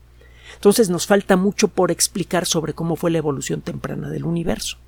Entonces 0.54 0.90
nos 0.90 1.06
falta 1.06 1.36
mucho 1.36 1.68
por 1.68 1.90
explicar 1.90 2.46
sobre 2.46 2.74
cómo 2.74 2.96
fue 2.96 3.10
la 3.10 3.18
evolución 3.18 3.60
temprana 3.60 4.10
del 4.10 4.24
universo. 4.24 4.78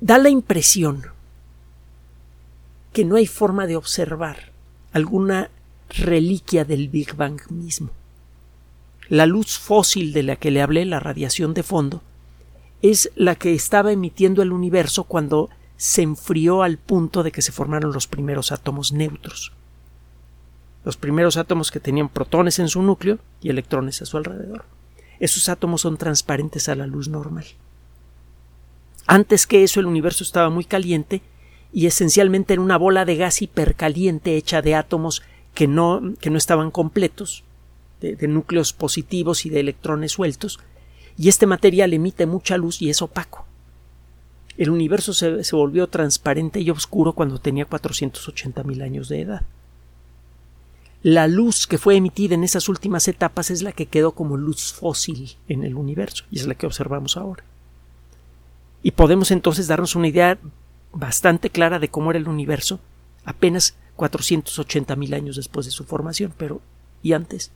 Da 0.00 0.18
la 0.18 0.30
impresión 0.30 1.04
que 2.92 3.04
no 3.04 3.16
hay 3.16 3.26
forma 3.26 3.66
de 3.66 3.76
observar 3.76 4.50
alguna 4.92 5.50
reliquia 5.90 6.64
del 6.64 6.88
Big 6.88 7.14
Bang 7.14 7.40
mismo. 7.50 7.90
La 9.08 9.26
luz 9.26 9.58
fósil 9.58 10.12
de 10.12 10.22
la 10.22 10.36
que 10.36 10.50
le 10.50 10.62
hablé, 10.62 10.84
la 10.84 11.00
radiación 11.00 11.52
de 11.54 11.62
fondo, 11.62 12.02
es 12.82 13.10
la 13.14 13.34
que 13.34 13.54
estaba 13.54 13.92
emitiendo 13.92 14.42
el 14.42 14.52
universo 14.52 15.04
cuando 15.04 15.50
se 15.80 16.02
enfrió 16.02 16.62
al 16.62 16.76
punto 16.76 17.22
de 17.22 17.32
que 17.32 17.40
se 17.40 17.52
formaron 17.52 17.94
los 17.94 18.06
primeros 18.06 18.52
átomos 18.52 18.92
neutros. 18.92 19.50
Los 20.84 20.98
primeros 20.98 21.38
átomos 21.38 21.70
que 21.70 21.80
tenían 21.80 22.10
protones 22.10 22.58
en 22.58 22.68
su 22.68 22.82
núcleo 22.82 23.18
y 23.40 23.48
electrones 23.48 24.02
a 24.02 24.04
su 24.04 24.18
alrededor. 24.18 24.66
Esos 25.20 25.48
átomos 25.48 25.80
son 25.80 25.96
transparentes 25.96 26.68
a 26.68 26.74
la 26.74 26.86
luz 26.86 27.08
normal. 27.08 27.46
Antes 29.06 29.46
que 29.46 29.64
eso 29.64 29.80
el 29.80 29.86
universo 29.86 30.22
estaba 30.22 30.50
muy 30.50 30.66
caliente 30.66 31.22
y 31.72 31.86
esencialmente 31.86 32.52
era 32.52 32.62
una 32.62 32.76
bola 32.76 33.06
de 33.06 33.16
gas 33.16 33.40
hipercaliente 33.40 34.36
hecha 34.36 34.60
de 34.60 34.74
átomos 34.74 35.22
que 35.54 35.66
no, 35.66 36.12
que 36.20 36.28
no 36.28 36.36
estaban 36.36 36.70
completos, 36.70 37.42
de, 38.02 38.16
de 38.16 38.28
núcleos 38.28 38.74
positivos 38.74 39.46
y 39.46 39.48
de 39.48 39.60
electrones 39.60 40.12
sueltos, 40.12 40.60
y 41.16 41.30
este 41.30 41.46
material 41.46 41.94
emite 41.94 42.26
mucha 42.26 42.58
luz 42.58 42.82
y 42.82 42.90
es 42.90 43.00
opaco. 43.00 43.46
El 44.60 44.68
universo 44.68 45.14
se, 45.14 45.56
volvió 45.56 45.86
transparente 45.86 46.60
y 46.60 46.68
oscuro 46.68 47.14
cuando 47.14 47.38
tenía 47.38 47.64
480 47.64 48.62
mil 48.64 48.82
años 48.82 49.08
de 49.08 49.22
edad. 49.22 49.42
La 51.02 51.28
luz 51.28 51.66
que 51.66 51.78
fue 51.78 51.96
emitida 51.96 52.34
en 52.34 52.44
esas 52.44 52.68
últimas 52.68 53.08
etapas 53.08 53.50
es 53.50 53.62
la 53.62 53.72
que 53.72 53.86
quedó 53.86 54.12
como 54.12 54.36
luz 54.36 54.74
fósil 54.74 55.38
en 55.48 55.64
el 55.64 55.76
universo 55.76 56.24
y 56.30 56.40
es 56.40 56.46
la 56.46 56.56
que 56.56 56.66
observamos 56.66 57.16
ahora. 57.16 57.42
Y 58.82 58.90
podemos 58.90 59.30
entonces 59.30 59.66
darnos 59.66 59.96
una 59.96 60.08
idea 60.08 60.38
bastante 60.92 61.48
clara 61.48 61.78
de 61.78 61.88
cómo 61.88 62.10
era 62.10 62.18
el 62.18 62.28
universo 62.28 62.80
apenas 63.24 63.76
480 63.96 64.94
mil 64.94 65.14
años 65.14 65.36
después 65.36 65.64
de 65.64 65.72
su 65.72 65.84
formación, 65.84 66.34
pero 66.36 66.60
¿y 67.02 67.14
antes? 67.14 67.50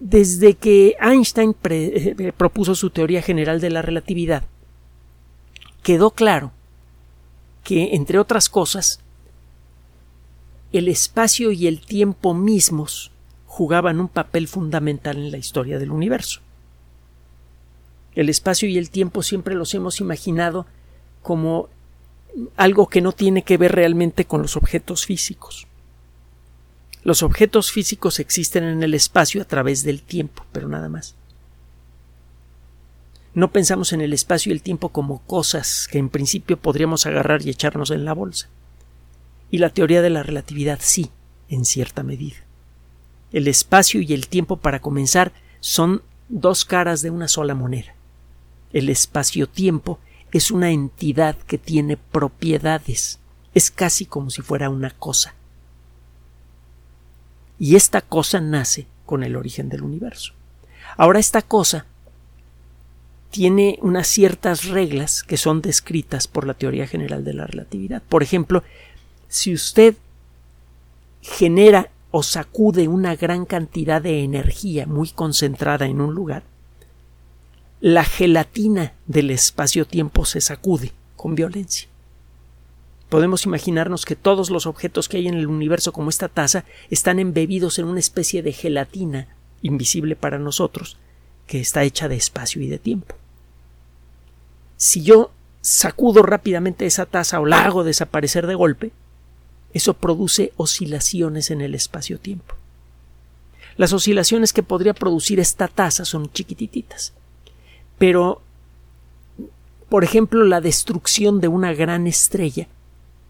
Desde 0.00 0.54
que 0.54 0.96
Einstein 1.00 1.56
eh, 1.70 2.32
propuso 2.36 2.74
su 2.74 2.90
teoría 2.90 3.22
general 3.22 3.60
de 3.60 3.70
la 3.70 3.82
relatividad, 3.82 4.44
quedó 5.82 6.10
claro 6.10 6.52
que, 7.64 7.94
entre 7.94 8.18
otras 8.18 8.48
cosas, 8.48 9.00
el 10.72 10.88
espacio 10.88 11.52
y 11.52 11.66
el 11.66 11.80
tiempo 11.80 12.34
mismos 12.34 13.10
jugaban 13.46 14.00
un 14.00 14.08
papel 14.08 14.48
fundamental 14.48 15.16
en 15.16 15.30
la 15.30 15.38
historia 15.38 15.78
del 15.78 15.90
universo. 15.90 16.40
El 18.14 18.28
espacio 18.28 18.68
y 18.68 18.78
el 18.78 18.90
tiempo 18.90 19.22
siempre 19.22 19.54
los 19.54 19.74
hemos 19.74 20.00
imaginado 20.00 20.66
como 21.22 21.68
algo 22.56 22.88
que 22.88 23.00
no 23.00 23.12
tiene 23.12 23.42
que 23.42 23.56
ver 23.56 23.72
realmente 23.72 24.24
con 24.24 24.42
los 24.42 24.56
objetos 24.56 25.06
físicos. 25.06 25.67
Los 27.04 27.22
objetos 27.22 27.70
físicos 27.70 28.18
existen 28.18 28.64
en 28.64 28.82
el 28.82 28.92
espacio 28.92 29.40
a 29.40 29.44
través 29.44 29.84
del 29.84 30.02
tiempo, 30.02 30.44
pero 30.52 30.68
nada 30.68 30.88
más. 30.88 31.14
No 33.34 33.52
pensamos 33.52 33.92
en 33.92 34.00
el 34.00 34.12
espacio 34.12 34.50
y 34.50 34.56
el 34.56 34.62
tiempo 34.62 34.88
como 34.88 35.20
cosas 35.20 35.86
que 35.90 35.98
en 35.98 36.08
principio 36.08 36.56
podríamos 36.56 37.06
agarrar 37.06 37.42
y 37.42 37.50
echarnos 37.50 37.92
en 37.92 38.04
la 38.04 38.14
bolsa. 38.14 38.48
Y 39.50 39.58
la 39.58 39.70
teoría 39.70 40.02
de 40.02 40.10
la 40.10 40.24
relatividad 40.24 40.80
sí, 40.82 41.10
en 41.48 41.64
cierta 41.64 42.02
medida. 42.02 42.36
El 43.30 43.46
espacio 43.46 44.00
y 44.00 44.12
el 44.12 44.26
tiempo, 44.26 44.56
para 44.56 44.80
comenzar, 44.80 45.32
son 45.60 46.02
dos 46.28 46.64
caras 46.64 47.00
de 47.00 47.10
una 47.10 47.28
sola 47.28 47.54
moneda. 47.54 47.94
El 48.72 48.88
espacio-tiempo 48.88 50.00
es 50.32 50.50
una 50.50 50.72
entidad 50.72 51.36
que 51.36 51.58
tiene 51.58 51.96
propiedades. 51.96 53.20
Es 53.54 53.70
casi 53.70 54.04
como 54.04 54.30
si 54.30 54.42
fuera 54.42 54.68
una 54.68 54.90
cosa 54.90 55.34
y 57.58 57.76
esta 57.76 58.00
cosa 58.00 58.40
nace 58.40 58.86
con 59.06 59.22
el 59.22 59.36
origen 59.36 59.68
del 59.68 59.82
universo. 59.82 60.32
Ahora 60.96 61.18
esta 61.18 61.42
cosa 61.42 61.86
tiene 63.30 63.78
unas 63.82 64.06
ciertas 64.06 64.66
reglas 64.66 65.22
que 65.22 65.36
son 65.36 65.60
descritas 65.60 66.28
por 66.28 66.46
la 66.46 66.54
teoría 66.54 66.86
general 66.86 67.24
de 67.24 67.34
la 67.34 67.46
relatividad. 67.46 68.02
Por 68.08 68.22
ejemplo, 68.22 68.62
si 69.28 69.52
usted 69.52 69.96
genera 71.20 71.90
o 72.10 72.22
sacude 72.22 72.88
una 72.88 73.16
gran 73.16 73.44
cantidad 73.44 74.00
de 74.00 74.22
energía 74.22 74.86
muy 74.86 75.10
concentrada 75.10 75.86
en 75.86 76.00
un 76.00 76.14
lugar, 76.14 76.42
la 77.80 78.04
gelatina 78.04 78.94
del 79.06 79.30
espacio-tiempo 79.30 80.24
se 80.24 80.40
sacude 80.40 80.92
con 81.16 81.34
violencia 81.34 81.88
podemos 83.08 83.46
imaginarnos 83.46 84.04
que 84.04 84.16
todos 84.16 84.50
los 84.50 84.66
objetos 84.66 85.08
que 85.08 85.18
hay 85.18 85.28
en 85.28 85.34
el 85.34 85.46
universo 85.46 85.92
como 85.92 86.10
esta 86.10 86.28
taza 86.28 86.64
están 86.90 87.18
embebidos 87.18 87.78
en 87.78 87.86
una 87.86 88.00
especie 88.00 88.42
de 88.42 88.52
gelatina 88.52 89.28
invisible 89.62 90.14
para 90.14 90.38
nosotros, 90.38 90.98
que 91.46 91.60
está 91.60 91.82
hecha 91.84 92.08
de 92.08 92.16
espacio 92.16 92.62
y 92.62 92.68
de 92.68 92.78
tiempo. 92.78 93.14
Si 94.76 95.02
yo 95.02 95.32
sacudo 95.60 96.22
rápidamente 96.22 96.86
esa 96.86 97.06
taza 97.06 97.40
o 97.40 97.46
la 97.46 97.64
hago 97.64 97.82
desaparecer 97.82 98.46
de 98.46 98.54
golpe, 98.54 98.92
eso 99.72 99.94
produce 99.94 100.52
oscilaciones 100.56 101.50
en 101.50 101.60
el 101.60 101.74
espacio-tiempo. 101.74 102.54
Las 103.76 103.92
oscilaciones 103.92 104.52
que 104.52 104.62
podría 104.62 104.94
producir 104.94 105.40
esta 105.40 105.68
taza 105.68 106.04
son 106.04 106.30
chiquititas, 106.32 107.12
pero, 107.96 108.42
por 109.88 110.04
ejemplo, 110.04 110.44
la 110.44 110.60
destrucción 110.60 111.40
de 111.40 111.48
una 111.48 111.72
gran 111.74 112.06
estrella 112.06 112.68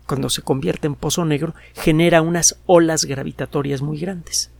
cuando 0.09 0.31
se 0.31 0.43
convierte 0.43 0.89
en 0.89 0.95
pozo 0.97 1.25
negro, 1.25 1.55
genera 1.75 2.23
unas 2.23 2.59
olas 2.67 3.05
gravitatorias 3.05 3.83
muy 3.83 4.01
grandes. 4.01 4.51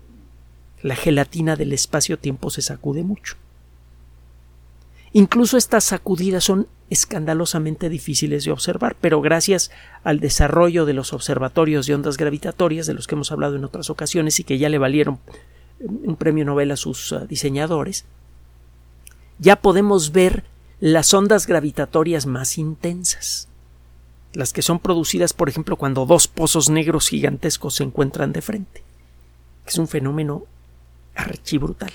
La 0.83 0.95
gelatina 0.95 1.57
del 1.57 1.73
espacio-tiempo 1.73 2.51
se 2.51 2.63
sacude 2.63 3.03
mucho. 3.03 3.35
Incluso 5.13 5.57
estas 5.57 5.85
sacudidas 5.85 6.45
son 6.45 6.69
escandalosamente 6.91 7.89
difíciles 7.89 8.45
de 8.45 8.53
observar, 8.53 8.95
pero 9.01 9.23
gracias 9.23 9.71
al 10.05 10.21
desarrollo 10.21 10.85
de 10.85 10.93
los 10.93 11.15
observatorios 11.15 11.87
de 11.87 11.95
ondas 11.95 12.19
gravitatorias, 12.19 12.87
de 12.87 12.95
los 12.95 13.07
que 13.07 13.15
hemos 13.15 13.33
hablado 13.33 13.57
en 13.57 13.65
otras 13.65 13.89
ocasiones 13.89 14.39
y 14.39 14.45
que 14.45 14.59
ya 14.59 14.69
le 14.69 14.79
valieron 14.79 15.19
un 15.81 16.17
premio 16.17 16.45
Nobel 16.45 16.71
a 16.73 16.77
sus 16.77 17.11
uh, 17.13 17.27
diseñadores, 17.27 18.05
ya 19.39 19.57
podemos 19.57 20.13
ver 20.13 20.45
las 20.79 21.15
ondas 21.15 21.47
gravitatorias 21.47 22.27
más 22.27 22.59
intensas 22.59 23.48
las 24.33 24.53
que 24.53 24.63
son 24.63 24.79
producidas, 24.79 25.33
por 25.33 25.49
ejemplo, 25.49 25.77
cuando 25.77 26.07
dos 26.07 26.29
pozos 26.29 26.69
negros 26.71 27.09
gigantescos 27.09 27.77
se 27.77 27.85
encuentran 27.85 28.33
de 28.33 28.43
frente. 28.43 28.83
Es 29.67 29.79
un 29.79 29.89
fenómeno 29.89 30.45
archibrutal. 31.15 31.93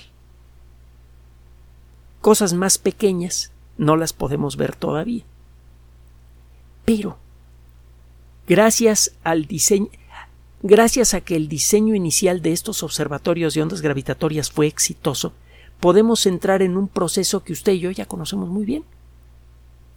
Cosas 2.20 2.54
más 2.54 2.78
pequeñas 2.78 3.52
no 3.76 3.96
las 3.96 4.12
podemos 4.12 4.56
ver 4.56 4.74
todavía. 4.74 5.24
Pero, 6.84 7.18
gracias 8.46 9.12
al 9.24 9.46
diseño, 9.46 9.88
gracias 10.62 11.14
a 11.14 11.20
que 11.20 11.36
el 11.36 11.48
diseño 11.48 11.94
inicial 11.94 12.42
de 12.42 12.52
estos 12.52 12.82
observatorios 12.82 13.54
de 13.54 13.62
ondas 13.62 13.80
gravitatorias 13.80 14.50
fue 14.50 14.66
exitoso, 14.66 15.32
podemos 15.80 16.26
entrar 16.26 16.62
en 16.62 16.76
un 16.76 16.88
proceso 16.88 17.42
que 17.42 17.52
usted 17.52 17.72
y 17.72 17.80
yo 17.80 17.90
ya 17.90 18.06
conocemos 18.06 18.48
muy 18.48 18.64
bien, 18.64 18.84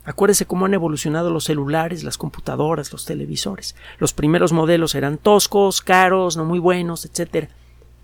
Acuérdese 0.08 0.46
cómo 0.46 0.66
han 0.66 0.74
evolucionado 0.74 1.32
los 1.32 1.44
celulares, 1.44 2.06
las 2.06 2.18
computadoras, 2.18 2.94
los 2.94 3.04
televisores. 3.04 3.76
Los 4.00 4.14
primeros 4.14 4.54
modelos 4.54 4.96
eran 4.96 5.18
toscos, 5.18 5.82
caros, 5.82 6.38
no 6.38 6.46
muy 6.46 6.60
buenos, 6.60 7.04
etc. 7.04 7.50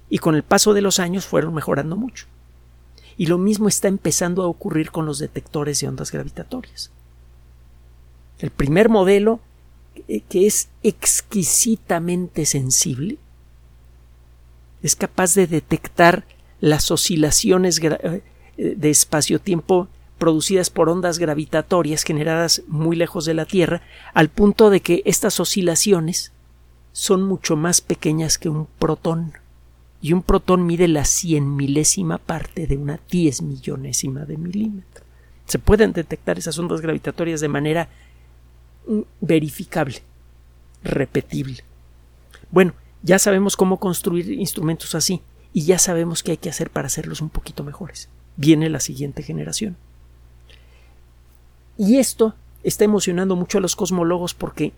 Y 0.10 0.17
con 0.17 0.36
el 0.36 0.43
paso 0.43 0.74
de 0.74 0.81
los 0.81 1.00
años 1.00 1.25
fueron 1.25 1.53
mejorando 1.53 1.95
mucho. 1.95 2.25
Y 3.15 3.27
lo 3.27 3.38
mismo 3.38 3.69
está 3.69 3.88
empezando 3.88 4.43
a 4.43 4.48
ocurrir 4.48 4.91
con 4.91 5.05
los 5.05 5.17
detectores 5.17 5.79
de 5.79 5.88
ondas 5.88 6.12
gravitatorias. 6.12 6.91
El 8.38 8.50
primer 8.51 8.89
modelo, 8.89 9.39
eh, 10.10 10.19
que 10.27 10.45
es 10.45 10.67
exquisitamente 10.83 12.45
sensible, 12.45 13.17
es 14.81 14.98
capaz 14.98 15.36
de 15.36 15.48
detectar 15.48 16.25
las 16.60 16.91
oscilaciones 16.91 17.79
eh, 17.81 18.22
de 18.57 18.89
espacio-tiempo 18.89 19.88
producidas 20.17 20.70
por 20.70 20.89
ondas 20.89 21.20
gravitatorias 21.20 22.03
generadas 22.03 22.63
muy 22.67 22.96
lejos 22.96 23.25
de 23.25 23.34
la 23.34 23.46
Tierra, 23.46 23.82
al 24.13 24.29
punto 24.29 24.70
de 24.70 24.82
que 24.82 25.01
estas 25.05 25.39
oscilaciones 25.39 26.32
son 26.91 27.24
mucho 27.24 27.55
más 27.55 27.82
pequeñas 27.82 28.38
que 28.38 28.50
un 28.50 28.67
protón. 28.79 29.34
Y 30.01 30.13
un 30.13 30.22
protón 30.22 30.65
mide 30.65 30.88
la 30.88 31.05
cien 31.05 31.55
milésima 31.55 32.17
parte 32.17 32.67
de 32.67 32.77
una 32.77 33.00
diez 33.10 33.41
millonésima 33.41 34.25
de 34.25 34.38
milímetro. 34.38 35.03
Se 35.46 35.60
pueden 35.60 35.93
detectar 35.93 36.38
esas 36.38 36.58
ondas 36.60 36.82
gravitatorias 36.82 37.41
de 37.41 37.48
manera 37.48 37.89
verificable, 39.22 40.03
repetible. 40.84 41.63
Bueno, 42.51 42.74
ya 43.01 43.20
sabemos 43.20 43.55
cómo 43.55 43.79
construir 43.79 44.32
instrumentos 44.32 44.93
así 44.96 45.22
y 45.53 45.65
ya 45.65 45.79
sabemos 45.79 46.24
qué 46.24 46.32
hay 46.32 46.38
que 46.38 46.50
hacer 46.50 46.70
para 46.70 46.88
hacerlos 46.88 47.22
un 47.22 47.29
poquito 47.29 47.63
mejores. 47.63 48.10
Viene 48.36 48.70
la 48.70 48.79
siguiente 48.79 49.24
generación. 49.24 49.77
Y 51.77 51.98
esto 51.98 52.36
está 52.63 52.86
emocionando 52.86 53.36
mucho 53.36 53.58
a 53.58 53.62
los 53.62 53.75
cosmólogos 53.75 54.34
porque 54.34 54.74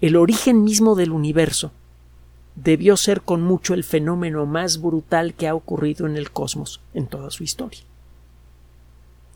el 0.00 0.16
origen 0.16 0.64
mismo 0.64 0.94
del 0.94 1.12
universo 1.12 1.72
debió 2.56 2.96
ser 2.96 3.22
con 3.22 3.42
mucho 3.42 3.74
el 3.74 3.84
fenómeno 3.84 4.44
más 4.46 4.80
brutal 4.80 5.34
que 5.34 5.48
ha 5.48 5.54
ocurrido 5.54 6.06
en 6.06 6.16
el 6.16 6.30
cosmos 6.30 6.80
en 6.92 7.06
toda 7.06 7.30
su 7.30 7.44
historia. 7.44 7.80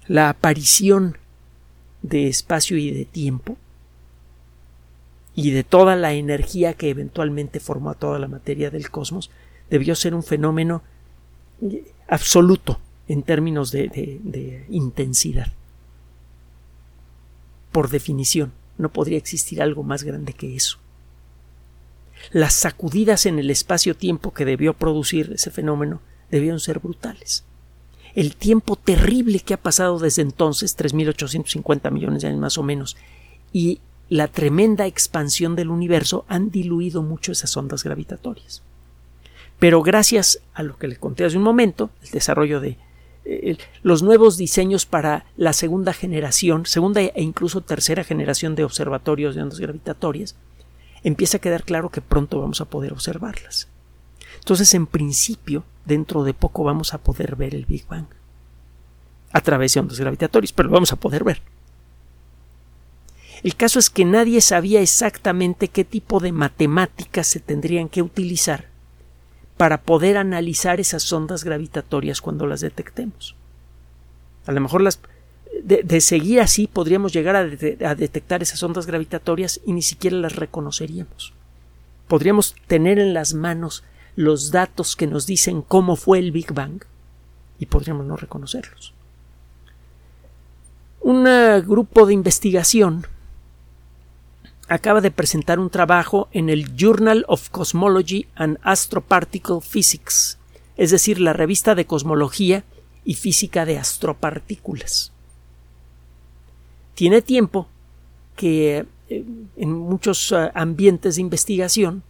La 0.07 0.29
aparición 0.29 1.17
de 2.03 2.29
espacio 2.29 2.77
y 2.77 2.91
de 2.91 3.05
tiempo 3.05 3.57
y 5.35 5.51
de 5.51 5.65
toda 5.65 5.97
la 5.97 6.13
energía 6.13 6.75
que 6.75 6.91
eventualmente 6.91 7.61
formó 7.61 7.91
a 7.91 7.95
toda 7.95 8.19
la 8.19 8.29
materia 8.29 8.71
del 8.71 8.91
cosmos 8.91 9.31
debió 9.71 9.95
ser 9.95 10.15
un 10.15 10.23
fenómeno 10.23 10.83
absoluto 12.09 12.81
en 13.09 13.23
términos 13.23 13.71
de, 13.71 13.89
de 13.89 14.67
intensidad 14.69 15.49
por 17.76 17.90
definición, 17.90 18.54
no 18.78 18.90
podría 18.90 19.18
existir 19.18 19.61
algo 19.61 19.83
más 19.83 20.02
grande 20.02 20.33
que 20.33 20.56
eso. 20.56 20.78
Las 22.33 22.54
sacudidas 22.54 23.26
en 23.26 23.38
el 23.38 23.50
espacio-tiempo 23.50 24.33
que 24.33 24.47
debió 24.47 24.73
producir 24.73 25.33
ese 25.35 25.50
fenómeno 25.50 26.00
debieron 26.30 26.59
ser 26.59 26.78
brutales. 26.78 27.45
El 28.14 28.35
tiempo 28.35 28.76
terrible 28.76 29.40
que 29.40 29.52
ha 29.52 29.59
pasado 29.59 29.99
desde 29.99 30.23
entonces, 30.23 30.75
3.850 30.78 31.90
millones 31.90 32.23
de 32.23 32.28
años 32.28 32.40
más 32.40 32.56
o 32.56 32.62
menos, 32.62 32.97
y 33.52 33.80
la 34.09 34.28
tremenda 34.28 34.87
expansión 34.87 35.54
del 35.54 35.68
universo 35.68 36.25
han 36.28 36.50
diluido 36.50 37.02
mucho 37.02 37.33
esas 37.33 37.54
ondas 37.59 37.85
gravitatorias. 37.85 38.62
Pero 39.59 39.83
gracias 39.83 40.40
a 40.54 40.62
lo 40.62 40.78
que 40.78 40.88
le 40.88 40.97
conté 40.97 41.26
hace 41.26 41.37
un 41.37 41.42
momento, 41.42 41.90
el 42.02 42.11
desarrollo 42.11 42.59
de 42.59 42.78
los 43.83 44.02
nuevos 44.02 44.37
diseños 44.37 44.87
para 44.87 45.26
la 45.37 45.52
segunda 45.52 45.92
generación, 45.92 46.66
segunda 46.66 47.00
e 47.00 47.23
incluso 47.23 47.61
tercera 47.61 48.04
generación 48.04 48.54
de 48.54 48.64
observatorios 48.64 49.35
de 49.35 49.42
ondas 49.42 49.61
gravitatorias, 49.61 50.37
empieza 51.02 51.38
a 51.38 51.40
quedar 51.40 51.64
claro 51.64 51.90
que 51.90 52.00
pronto 52.00 52.40
vamos 52.40 52.61
a 52.61 52.66
poder 52.66 52.92
observarlas. 52.92 53.68
Entonces, 54.38 54.75
en 54.75 54.87
principio, 54.87 55.64
dentro 55.85 56.25
de 56.25 56.35
poco 56.35 56.64
vamos 56.64 56.95
a 56.95 56.99
poder 56.99 57.37
ver 57.37 57.54
el 57.54 57.66
Big 57.66 57.87
Bang 57.87 58.06
a 59.33 59.40
través 59.40 59.75
de 59.75 59.80
ondas 59.80 59.99
gravitatorias, 59.99 60.52
pero 60.52 60.68
lo 60.68 60.75
vamos 60.75 60.92
a 60.92 60.97
poder 60.97 61.25
ver. 61.25 61.42
El 63.42 63.54
caso 63.54 63.78
es 63.78 63.90
que 63.90 64.04
nadie 64.04 64.40
sabía 64.40 64.80
exactamente 64.80 65.68
qué 65.68 65.85
tipo 65.85 66.21
de 66.21 66.33
matemáticas 66.33 67.26
se 67.26 67.40
tendrían 67.40 67.88
que 67.88 68.02
utilizar 68.02 68.66
para 69.57 69.83
poder 69.83 70.17
analizar 70.17 70.81
esas 70.81 71.11
ondas 71.13 71.45
gravitatorias 71.45 72.21
cuando 72.21 72.47
las 72.47 72.61
detectemos. 72.61 73.35
A 74.47 74.53
lo 74.53 74.61
mejor 74.61 74.83
las 74.83 75.01
de, 75.63 76.01
seguir 76.01 76.41
así 76.41 76.67
podríamos 76.67 77.13
llegar 77.13 77.37
a, 77.37 77.41
a, 77.41 77.95
detectar 77.95 78.43
esas 78.43 78.63
ondas 78.63 78.87
gravitatorias 78.87 79.61
y 79.65 79.73
ni 79.73 79.83
siquiera 79.83 80.17
las 80.17 80.37
reconoceríamos. 80.37 81.33
Podríamos 82.09 82.55
tener 82.67 82.99
en 82.99 83.15
las 83.15 83.35
manos 83.35 83.83
los 84.15 84.51
datos 84.51 84.97
que 84.97 85.07
nos 85.07 85.27
dicen 85.27 85.63
cómo 85.63 85.97
fue 85.97 86.19
el 86.19 86.33
Big 86.33 86.53
Bang 86.53 86.83
y 87.59 87.67
podríamos 87.67 88.07
no 88.07 88.17
reconocerlos. 88.17 88.93
Un 91.00 91.25
grupo 91.67 92.07
de 92.07 92.15
investigación 92.15 93.07
acaba 94.69 95.00
de 95.00 95.11
presentar 95.11 95.59
un 95.59 95.71
trabajo 95.71 96.29
en 96.33 96.49
el 96.49 96.75
Journal 96.76 97.25
of 97.29 97.50
Cosmology 97.50 98.26
and 98.35 98.59
Astroparticle 98.63 99.61
Physics, 99.61 100.39
es 100.76 100.91
decir, 100.91 101.21
la 101.21 101.33
revista 101.33 101.75
de 101.75 101.87
cosmología 101.87 102.65
y 103.05 103.15
física 103.15 103.65
de 103.65 103.79
astropartículas. 103.79 105.13
Tiene 106.95 107.23
tiempo 107.23 107.69
que 108.35 108.87
eh, 109.09 109.25
en 109.57 109.73
muchos 109.73 110.33
eh, 110.33 110.50
ambientes 110.55 111.17
de 111.17 111.21
investigación, 111.21 112.02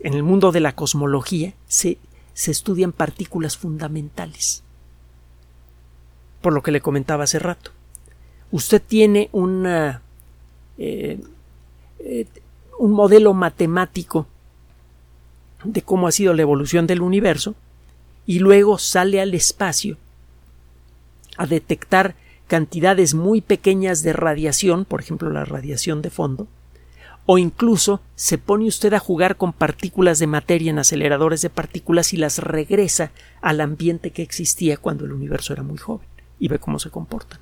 en 0.00 0.14
el 0.14 0.22
mundo 0.22 0.52
de 0.52 0.60
la 0.60 0.74
cosmología, 0.74 1.54
se, 1.66 1.98
se 2.32 2.50
estudian 2.50 2.92
partículas 2.92 3.56
fundamentales. 3.56 4.62
Por 6.40 6.52
lo 6.52 6.62
que 6.62 6.70
le 6.70 6.80
comentaba 6.80 7.24
hace 7.24 7.40
rato. 7.40 7.72
Usted 8.50 8.80
tiene 8.80 9.28
una 9.32 10.02
eh, 10.78 11.18
un 12.78 12.92
modelo 12.92 13.34
matemático 13.34 14.26
de 15.64 15.82
cómo 15.82 16.06
ha 16.06 16.12
sido 16.12 16.32
la 16.34 16.42
evolución 16.42 16.86
del 16.86 17.02
universo 17.02 17.54
y 18.26 18.38
luego 18.38 18.78
sale 18.78 19.20
al 19.20 19.34
espacio 19.34 19.96
a 21.36 21.46
detectar 21.46 22.14
cantidades 22.46 23.14
muy 23.14 23.40
pequeñas 23.40 24.02
de 24.02 24.12
radiación, 24.12 24.84
por 24.84 25.00
ejemplo 25.00 25.30
la 25.30 25.44
radiación 25.44 26.02
de 26.02 26.10
fondo, 26.10 26.46
o 27.26 27.38
incluso 27.38 28.00
se 28.14 28.38
pone 28.38 28.66
usted 28.66 28.94
a 28.94 28.98
jugar 28.98 29.36
con 29.36 29.52
partículas 29.52 30.18
de 30.18 30.26
materia 30.26 30.70
en 30.70 30.78
aceleradores 30.78 31.42
de 31.42 31.50
partículas 31.50 32.14
y 32.14 32.16
las 32.16 32.38
regresa 32.38 33.10
al 33.42 33.60
ambiente 33.60 34.12
que 34.12 34.22
existía 34.22 34.78
cuando 34.78 35.04
el 35.04 35.12
universo 35.12 35.52
era 35.52 35.62
muy 35.62 35.76
joven 35.76 36.06
y 36.38 36.48
ve 36.48 36.58
cómo 36.58 36.78
se 36.78 36.90
comportan. 36.90 37.38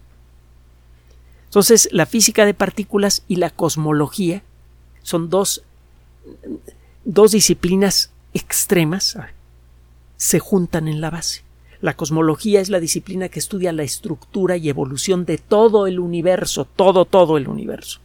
Entonces, 1.57 1.88
la 1.90 2.05
física 2.05 2.45
de 2.45 2.53
partículas 2.53 3.25
y 3.29 3.37
la 3.37 3.49
cosmología 3.49 4.42
son 5.03 5.31
dos, 5.31 5.62
dos 7.07 7.33
disciplinas 7.33 8.12
extremas, 8.35 9.16
se 10.19 10.38
juntan 10.38 10.87
en 10.87 11.01
la 11.01 11.09
base. 11.09 11.45
La 11.81 11.97
cosmología 11.97 12.61
es 12.61 12.69
la 12.69 12.79
disciplina 12.79 13.31
que 13.31 13.38
estudia 13.38 13.73
la 13.73 13.85
estructura 13.85 14.59
y 14.59 14.69
evolución 14.69 15.25
de 15.25 15.38
todo 15.38 15.87
el 15.87 15.99
universo, 15.99 16.66
todo, 16.66 17.07
todo 17.07 17.38
el 17.38 17.49
universo. 17.49 18.01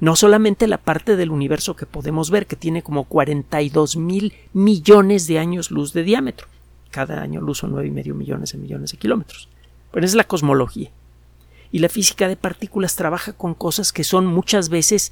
No 0.00 0.16
solamente 0.16 0.66
la 0.66 0.78
parte 0.78 1.14
del 1.16 1.30
universo 1.30 1.76
que 1.76 1.84
podemos 1.84 2.30
ver, 2.30 2.46
que 2.46 2.56
tiene 2.56 2.82
como 2.82 3.04
42 3.04 3.98
mil 3.98 4.32
millones 4.54 5.26
de 5.26 5.38
años 5.38 5.70
luz 5.70 5.92
de 5.92 6.04
diámetro. 6.04 6.48
Cada 6.90 7.20
año 7.20 7.42
luz 7.42 7.58
son 7.58 7.72
nueve 7.72 7.88
y 7.88 7.90
medio 7.90 8.14
millones 8.14 8.52
de 8.52 8.58
millones 8.60 8.92
de 8.92 8.96
kilómetros. 8.96 9.50
Pero 9.92 10.06
es 10.06 10.14
la 10.14 10.24
cosmología 10.24 10.90
y 11.74 11.80
la 11.80 11.88
física 11.88 12.28
de 12.28 12.36
partículas 12.36 12.94
trabaja 12.94 13.32
con 13.32 13.52
cosas 13.52 13.90
que 13.90 14.04
son 14.04 14.26
muchas 14.26 14.68
veces 14.68 15.10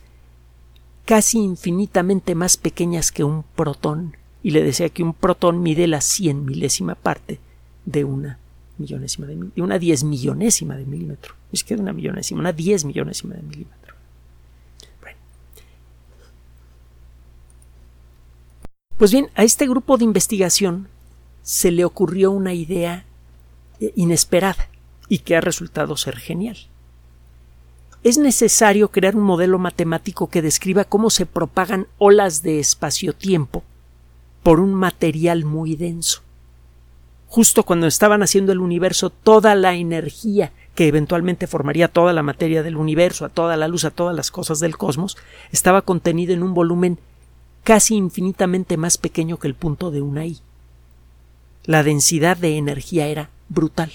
casi 1.05 1.38
infinitamente 1.38 2.37
más 2.37 2.57
pequeñas 2.57 3.11
que 3.11 3.25
un 3.25 3.42
protón 3.42 4.16
y 4.44 4.53
le 4.53 4.62
decía 4.62 4.88
que 4.88 5.03
un 5.03 5.12
protón 5.12 5.61
mide 5.61 5.88
la 5.88 6.01
cien 6.01 6.44
milésima 6.44 6.94
parte 6.94 7.40
de 7.85 8.05
una 8.05 8.38
millonésima 8.79 9.27
de, 9.27 9.35
de 9.57 9.61
una 9.61 9.77
diez 9.81 10.05
millonésima 10.05 10.77
de 10.77 10.85
milímetro. 10.85 11.35
Es 11.53 11.64
que 11.64 11.75
una 11.75 11.92
millonésima, 11.92 12.38
una 12.38 12.53
diez 12.53 12.85
millonésima 12.85 13.35
de 13.35 13.42
milímetro. 13.42 13.96
Pues 18.98 19.11
bien, 19.11 19.31
a 19.35 19.42
este 19.42 19.66
grupo 19.66 19.98
de 19.98 20.05
investigación 20.05 20.87
se 21.42 21.72
le 21.72 21.85
ocurrió 21.85 22.31
una 22.31 22.55
idea 22.55 23.05
inesperada 23.96 24.68
y 25.12 25.18
que 25.18 25.37
ha 25.37 25.42
resultado 25.42 25.94
ser 25.98 26.16
genial. 26.16 26.57
Es 28.03 28.16
necesario 28.16 28.88
crear 28.88 29.14
un 29.14 29.25
modelo 29.25 29.59
matemático 29.59 30.31
que 30.31 30.40
describa 30.40 30.85
cómo 30.85 31.11
se 31.11 31.27
propagan 31.27 31.87
olas 31.98 32.42
de 32.42 32.59
espacio-tiempo 32.59 33.62
por 34.42 34.59
un 34.59 34.72
material 34.72 35.44
muy 35.44 35.77
denso. 35.77 36.22
Justo 37.27 37.62
cuando 37.64 37.88
estaban 37.88 38.22
haciendo 38.22 38.53
el 38.53 38.61
universo, 38.61 39.11
toda 39.11 39.55
la 39.55 39.75
energía 39.75 40.51
que 40.75 40.88
eventualmente 40.88 41.46
formaría 41.46 41.88
toda 41.88 42.14
la 42.14 42.22
materia 42.22 42.62
del 42.62 42.79
universo, 42.79 43.27
a 43.27 43.29
toda 43.29 43.59
la 43.59 43.68
luz, 43.68 43.85
a 43.85 43.90
todas 43.90 44.16
las 44.16 44.31
cosas 44.31 44.61
del 44.61 44.79
cosmos, 44.79 45.18
estaba 45.51 45.83
contenida 45.83 46.33
en 46.33 46.42
un 46.42 46.55
volumen 46.55 46.98
casi 47.64 47.96
infinitamente 47.96 48.79
más 48.79 48.96
pequeño 48.96 49.38
que 49.38 49.48
el 49.48 49.55
punto 49.57 49.90
de 49.90 50.01
una 50.01 50.25
I. 50.25 50.38
La 51.66 51.83
densidad 51.83 52.38
de 52.38 52.57
energía 52.57 53.09
era 53.09 53.29
brutal 53.51 53.92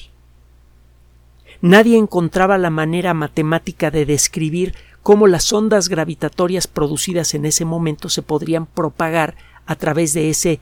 nadie 1.61 1.97
encontraba 1.97 2.57
la 2.57 2.69
manera 2.69 3.13
matemática 3.13 3.91
de 3.91 4.05
describir 4.05 4.75
cómo 5.03 5.27
las 5.27 5.51
ondas 5.53 5.89
gravitatorias 5.89 6.67
producidas 6.67 7.33
en 7.33 7.45
ese 7.45 7.65
momento 7.65 8.09
se 8.09 8.21
podrían 8.21 8.65
propagar 8.65 9.35
a 9.65 9.75
través 9.75 10.13
de 10.13 10.29
ese 10.29 10.59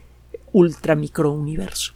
ultramicrouniverso. 0.51 1.93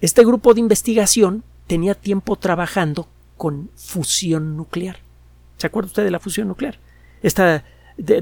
Este 0.00 0.24
grupo 0.24 0.52
de 0.52 0.60
investigación 0.60 1.42
tenía 1.66 1.94
tiempo 1.94 2.36
trabajando 2.36 3.08
con 3.36 3.70
fusión 3.76 4.56
nuclear. 4.56 4.98
¿Se 5.56 5.66
acuerda 5.66 5.88
usted 5.88 6.04
de 6.04 6.10
la 6.10 6.20
fusión 6.20 6.48
nuclear? 6.48 6.78
Esta 7.22 7.64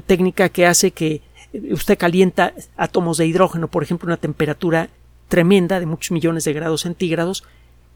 técnica 0.05 0.49
que 0.49 0.65
hace 0.65 0.91
que 0.91 1.21
usted 1.71 1.97
calienta 1.97 2.53
átomos 2.77 3.17
de 3.17 3.27
hidrógeno, 3.27 3.67
por 3.67 3.83
ejemplo, 3.83 4.07
a 4.07 4.11
una 4.13 4.17
temperatura 4.17 4.89
tremenda 5.27 5.79
de 5.79 5.85
muchos 5.85 6.11
millones 6.11 6.45
de 6.45 6.53
grados 6.53 6.81
centígrados, 6.81 7.43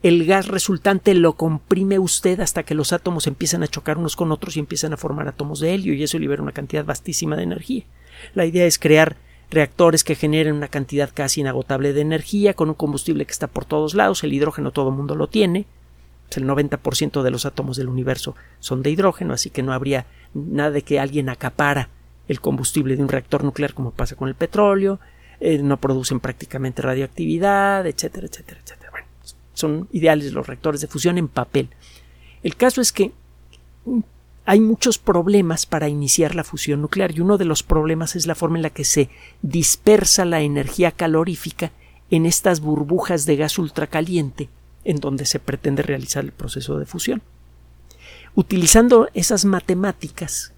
el 0.02 0.24
gas 0.24 0.48
resultante 0.48 1.14
lo 1.14 1.34
comprime 1.34 1.98
usted 1.98 2.40
hasta 2.40 2.62
que 2.62 2.74
los 2.74 2.92
átomos 2.92 3.26
empiezan 3.26 3.62
a 3.62 3.68
chocar 3.68 3.98
unos 3.98 4.16
con 4.16 4.32
otros 4.32 4.56
y 4.56 4.60
empiezan 4.60 4.92
a 4.92 4.96
formar 4.96 5.28
átomos 5.28 5.60
de 5.60 5.74
helio 5.74 5.92
y 5.92 6.02
eso 6.02 6.18
libera 6.18 6.42
una 6.42 6.52
cantidad 6.52 6.84
vastísima 6.84 7.36
de 7.36 7.42
energía. 7.42 7.84
La 8.34 8.46
idea 8.46 8.66
es 8.66 8.78
crear 8.78 9.16
reactores 9.50 10.04
que 10.04 10.14
generen 10.14 10.54
una 10.54 10.68
cantidad 10.68 11.10
casi 11.12 11.40
inagotable 11.40 11.92
de 11.92 12.00
energía 12.00 12.54
con 12.54 12.68
un 12.68 12.74
combustible 12.74 13.26
que 13.26 13.32
está 13.32 13.46
por 13.46 13.64
todos 13.64 13.94
lados, 13.94 14.24
el 14.24 14.32
hidrógeno 14.32 14.70
todo 14.70 14.88
el 14.88 14.94
mundo 14.94 15.16
lo 15.16 15.26
tiene, 15.26 15.66
el 16.36 16.46
90% 16.46 17.22
de 17.22 17.30
los 17.30 17.44
átomos 17.44 17.76
del 17.76 17.88
universo 17.88 18.36
son 18.60 18.82
de 18.82 18.90
hidrógeno, 18.90 19.34
así 19.34 19.50
que 19.50 19.62
no 19.62 19.72
habría 19.72 20.06
nada 20.32 20.70
de 20.70 20.82
que 20.82 21.00
alguien 21.00 21.28
acapara 21.28 21.88
el 22.28 22.40
combustible 22.40 22.96
de 22.96 23.02
un 23.02 23.08
reactor 23.08 23.42
nuclear 23.42 23.74
como 23.74 23.90
pasa 23.90 24.14
con 24.14 24.28
el 24.28 24.34
petróleo, 24.34 25.00
eh, 25.40 25.58
no 25.58 25.78
producen 25.78 26.20
prácticamente 26.20 26.82
radioactividad, 26.82 27.86
etcétera, 27.86 28.28
etcétera, 28.28 28.60
etcétera. 28.62 28.79
Son 29.60 29.88
ideales 29.92 30.32
los 30.32 30.46
reactores 30.46 30.80
de 30.80 30.88
fusión 30.88 31.18
en 31.18 31.28
papel. 31.28 31.68
El 32.42 32.56
caso 32.56 32.80
es 32.80 32.92
que 32.92 33.12
hay 34.46 34.60
muchos 34.60 34.98
problemas 34.98 35.66
para 35.66 35.88
iniciar 35.88 36.34
la 36.34 36.44
fusión 36.44 36.82
nuclear 36.82 37.12
y 37.12 37.20
uno 37.20 37.38
de 37.38 37.44
los 37.44 37.62
problemas 37.62 38.16
es 38.16 38.26
la 38.26 38.34
forma 38.34 38.58
en 38.58 38.62
la 38.62 38.70
que 38.70 38.84
se 38.84 39.10
dispersa 39.42 40.24
la 40.24 40.40
energía 40.40 40.90
calorífica 40.90 41.72
en 42.10 42.26
estas 42.26 42.60
burbujas 42.60 43.26
de 43.26 43.36
gas 43.36 43.58
ultracaliente 43.58 44.48
en 44.84 44.96
donde 44.96 45.26
se 45.26 45.38
pretende 45.38 45.82
realizar 45.82 46.24
el 46.24 46.32
proceso 46.32 46.78
de 46.78 46.86
fusión. 46.86 47.22
Utilizando 48.34 49.08
esas 49.14 49.44
matemáticas 49.44 50.52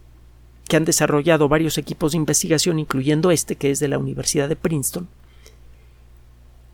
que 0.68 0.76
han 0.76 0.84
desarrollado 0.84 1.48
varios 1.48 1.76
equipos 1.76 2.12
de 2.12 2.18
investigación, 2.18 2.78
incluyendo 2.78 3.30
este 3.30 3.56
que 3.56 3.70
es 3.70 3.80
de 3.80 3.88
la 3.88 3.98
Universidad 3.98 4.48
de 4.48 4.56
Princeton, 4.56 5.08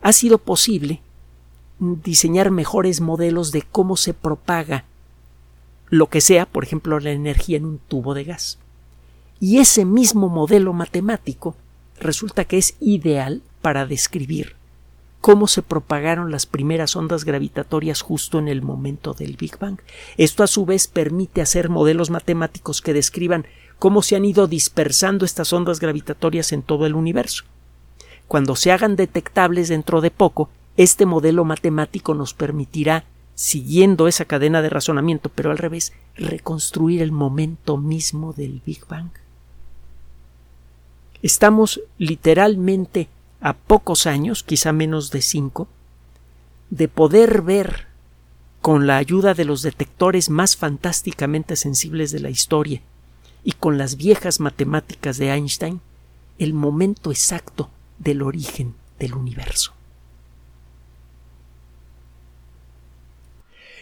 ha 0.03 0.13
sido 0.13 0.39
posible 0.39 1.01
diseñar 1.79 2.51
mejores 2.51 3.01
modelos 3.01 3.53
de 3.53 3.63
cómo 3.63 3.97
se 3.97 4.15
propaga 4.15 4.85
lo 5.91 6.09
que 6.09 6.21
sea, 6.21 6.47
por 6.47 6.65
ejemplo, 6.65 7.01
la 7.01 7.11
energía 7.11 7.57
en 7.57 7.65
un 7.65 7.79
tubo 7.79 8.15
de 8.15 8.25
gas. 8.25 8.59
Y 9.41 9.59
ese 9.59 9.85
mismo 9.85 10.29
modelo 10.29 10.73
matemático 10.73 11.55
resulta 12.01 12.45
que 12.45 12.59
es 12.59 12.77
ideal 12.81 13.43
para 13.63 13.87
describir 13.87 14.57
cómo 15.21 15.47
se 15.47 15.63
propagaron 15.63 16.31
las 16.31 16.47
primeras 16.47 16.97
ondas 16.97 17.25
gravitatorias 17.25 18.03
justo 18.03 18.39
en 18.39 18.49
el 18.49 18.63
momento 18.63 19.15
del 19.15 19.37
Big 19.37 19.59
Bang. 19.59 19.79
Esto 20.17 20.43
a 20.43 20.47
su 20.47 20.65
vez 20.65 20.87
permite 20.87 21.41
hacer 21.41 21.69
modelos 21.69 22.11
matemáticos 22.11 22.81
que 22.81 22.93
describan 22.93 23.47
cómo 23.79 24.03
se 24.03 24.17
han 24.17 24.25
ido 24.25 24.47
dispersando 24.47 25.25
estas 25.25 25.53
ondas 25.53 25.81
gravitatorias 25.81 26.53
en 26.53 26.63
todo 26.63 26.87
el 26.87 26.95
universo. 26.95 27.45
Cuando 28.27 28.57
se 28.57 28.73
hagan 28.73 28.97
detectables 28.97 29.69
dentro 29.69 30.01
de 30.01 30.11
poco, 30.11 30.51
este 30.79 31.07
modelo 31.07 31.45
matemático 31.45 32.15
nos 32.15 32.35
permitirá, 32.35 33.05
siguiendo 33.35 34.07
esa 34.07 34.27
cadena 34.27 34.63
de 34.63 34.71
razonamiento, 34.71 35.29
pero 35.29 35.51
al 35.51 35.59
revés, 35.59 35.93
reconstruir 36.15 37.03
el 37.03 37.11
momento 37.11 37.77
mismo 37.77 38.33
del 38.33 38.63
Big 38.65 38.87
Bang. 38.89 39.11
Estamos 41.21 41.81
literalmente 41.99 43.09
a 43.41 43.55
pocos 43.55 44.07
años, 44.07 44.45
quizá 44.45 44.73
menos 44.73 45.11
de 45.11 45.21
cinco, 45.21 45.67
de 46.71 46.87
poder 46.87 47.43
ver 47.43 47.89
con 48.63 48.87
la 48.87 48.99
ayuda 48.99 49.35
de 49.35 49.45
los 49.45 49.63
detectores 49.63 50.31
más 50.31 50.57
fantásticamente 50.57 51.57
sensibles 51.57 52.13
de 52.13 52.21
la 52.21 52.31
historia 52.31 52.83
y 53.43 53.53
con 53.53 53.79
las 53.79 53.97
viejas 53.97 54.39
matemáticas 54.39 55.19
de 55.19 55.33
Einstein, 55.33 55.81
el 56.39 56.55
momento 56.55 57.11
exacto 57.11 57.69
del 57.99 58.23
origen 58.23 58.75
del 59.01 59.15
universo. 59.15 59.78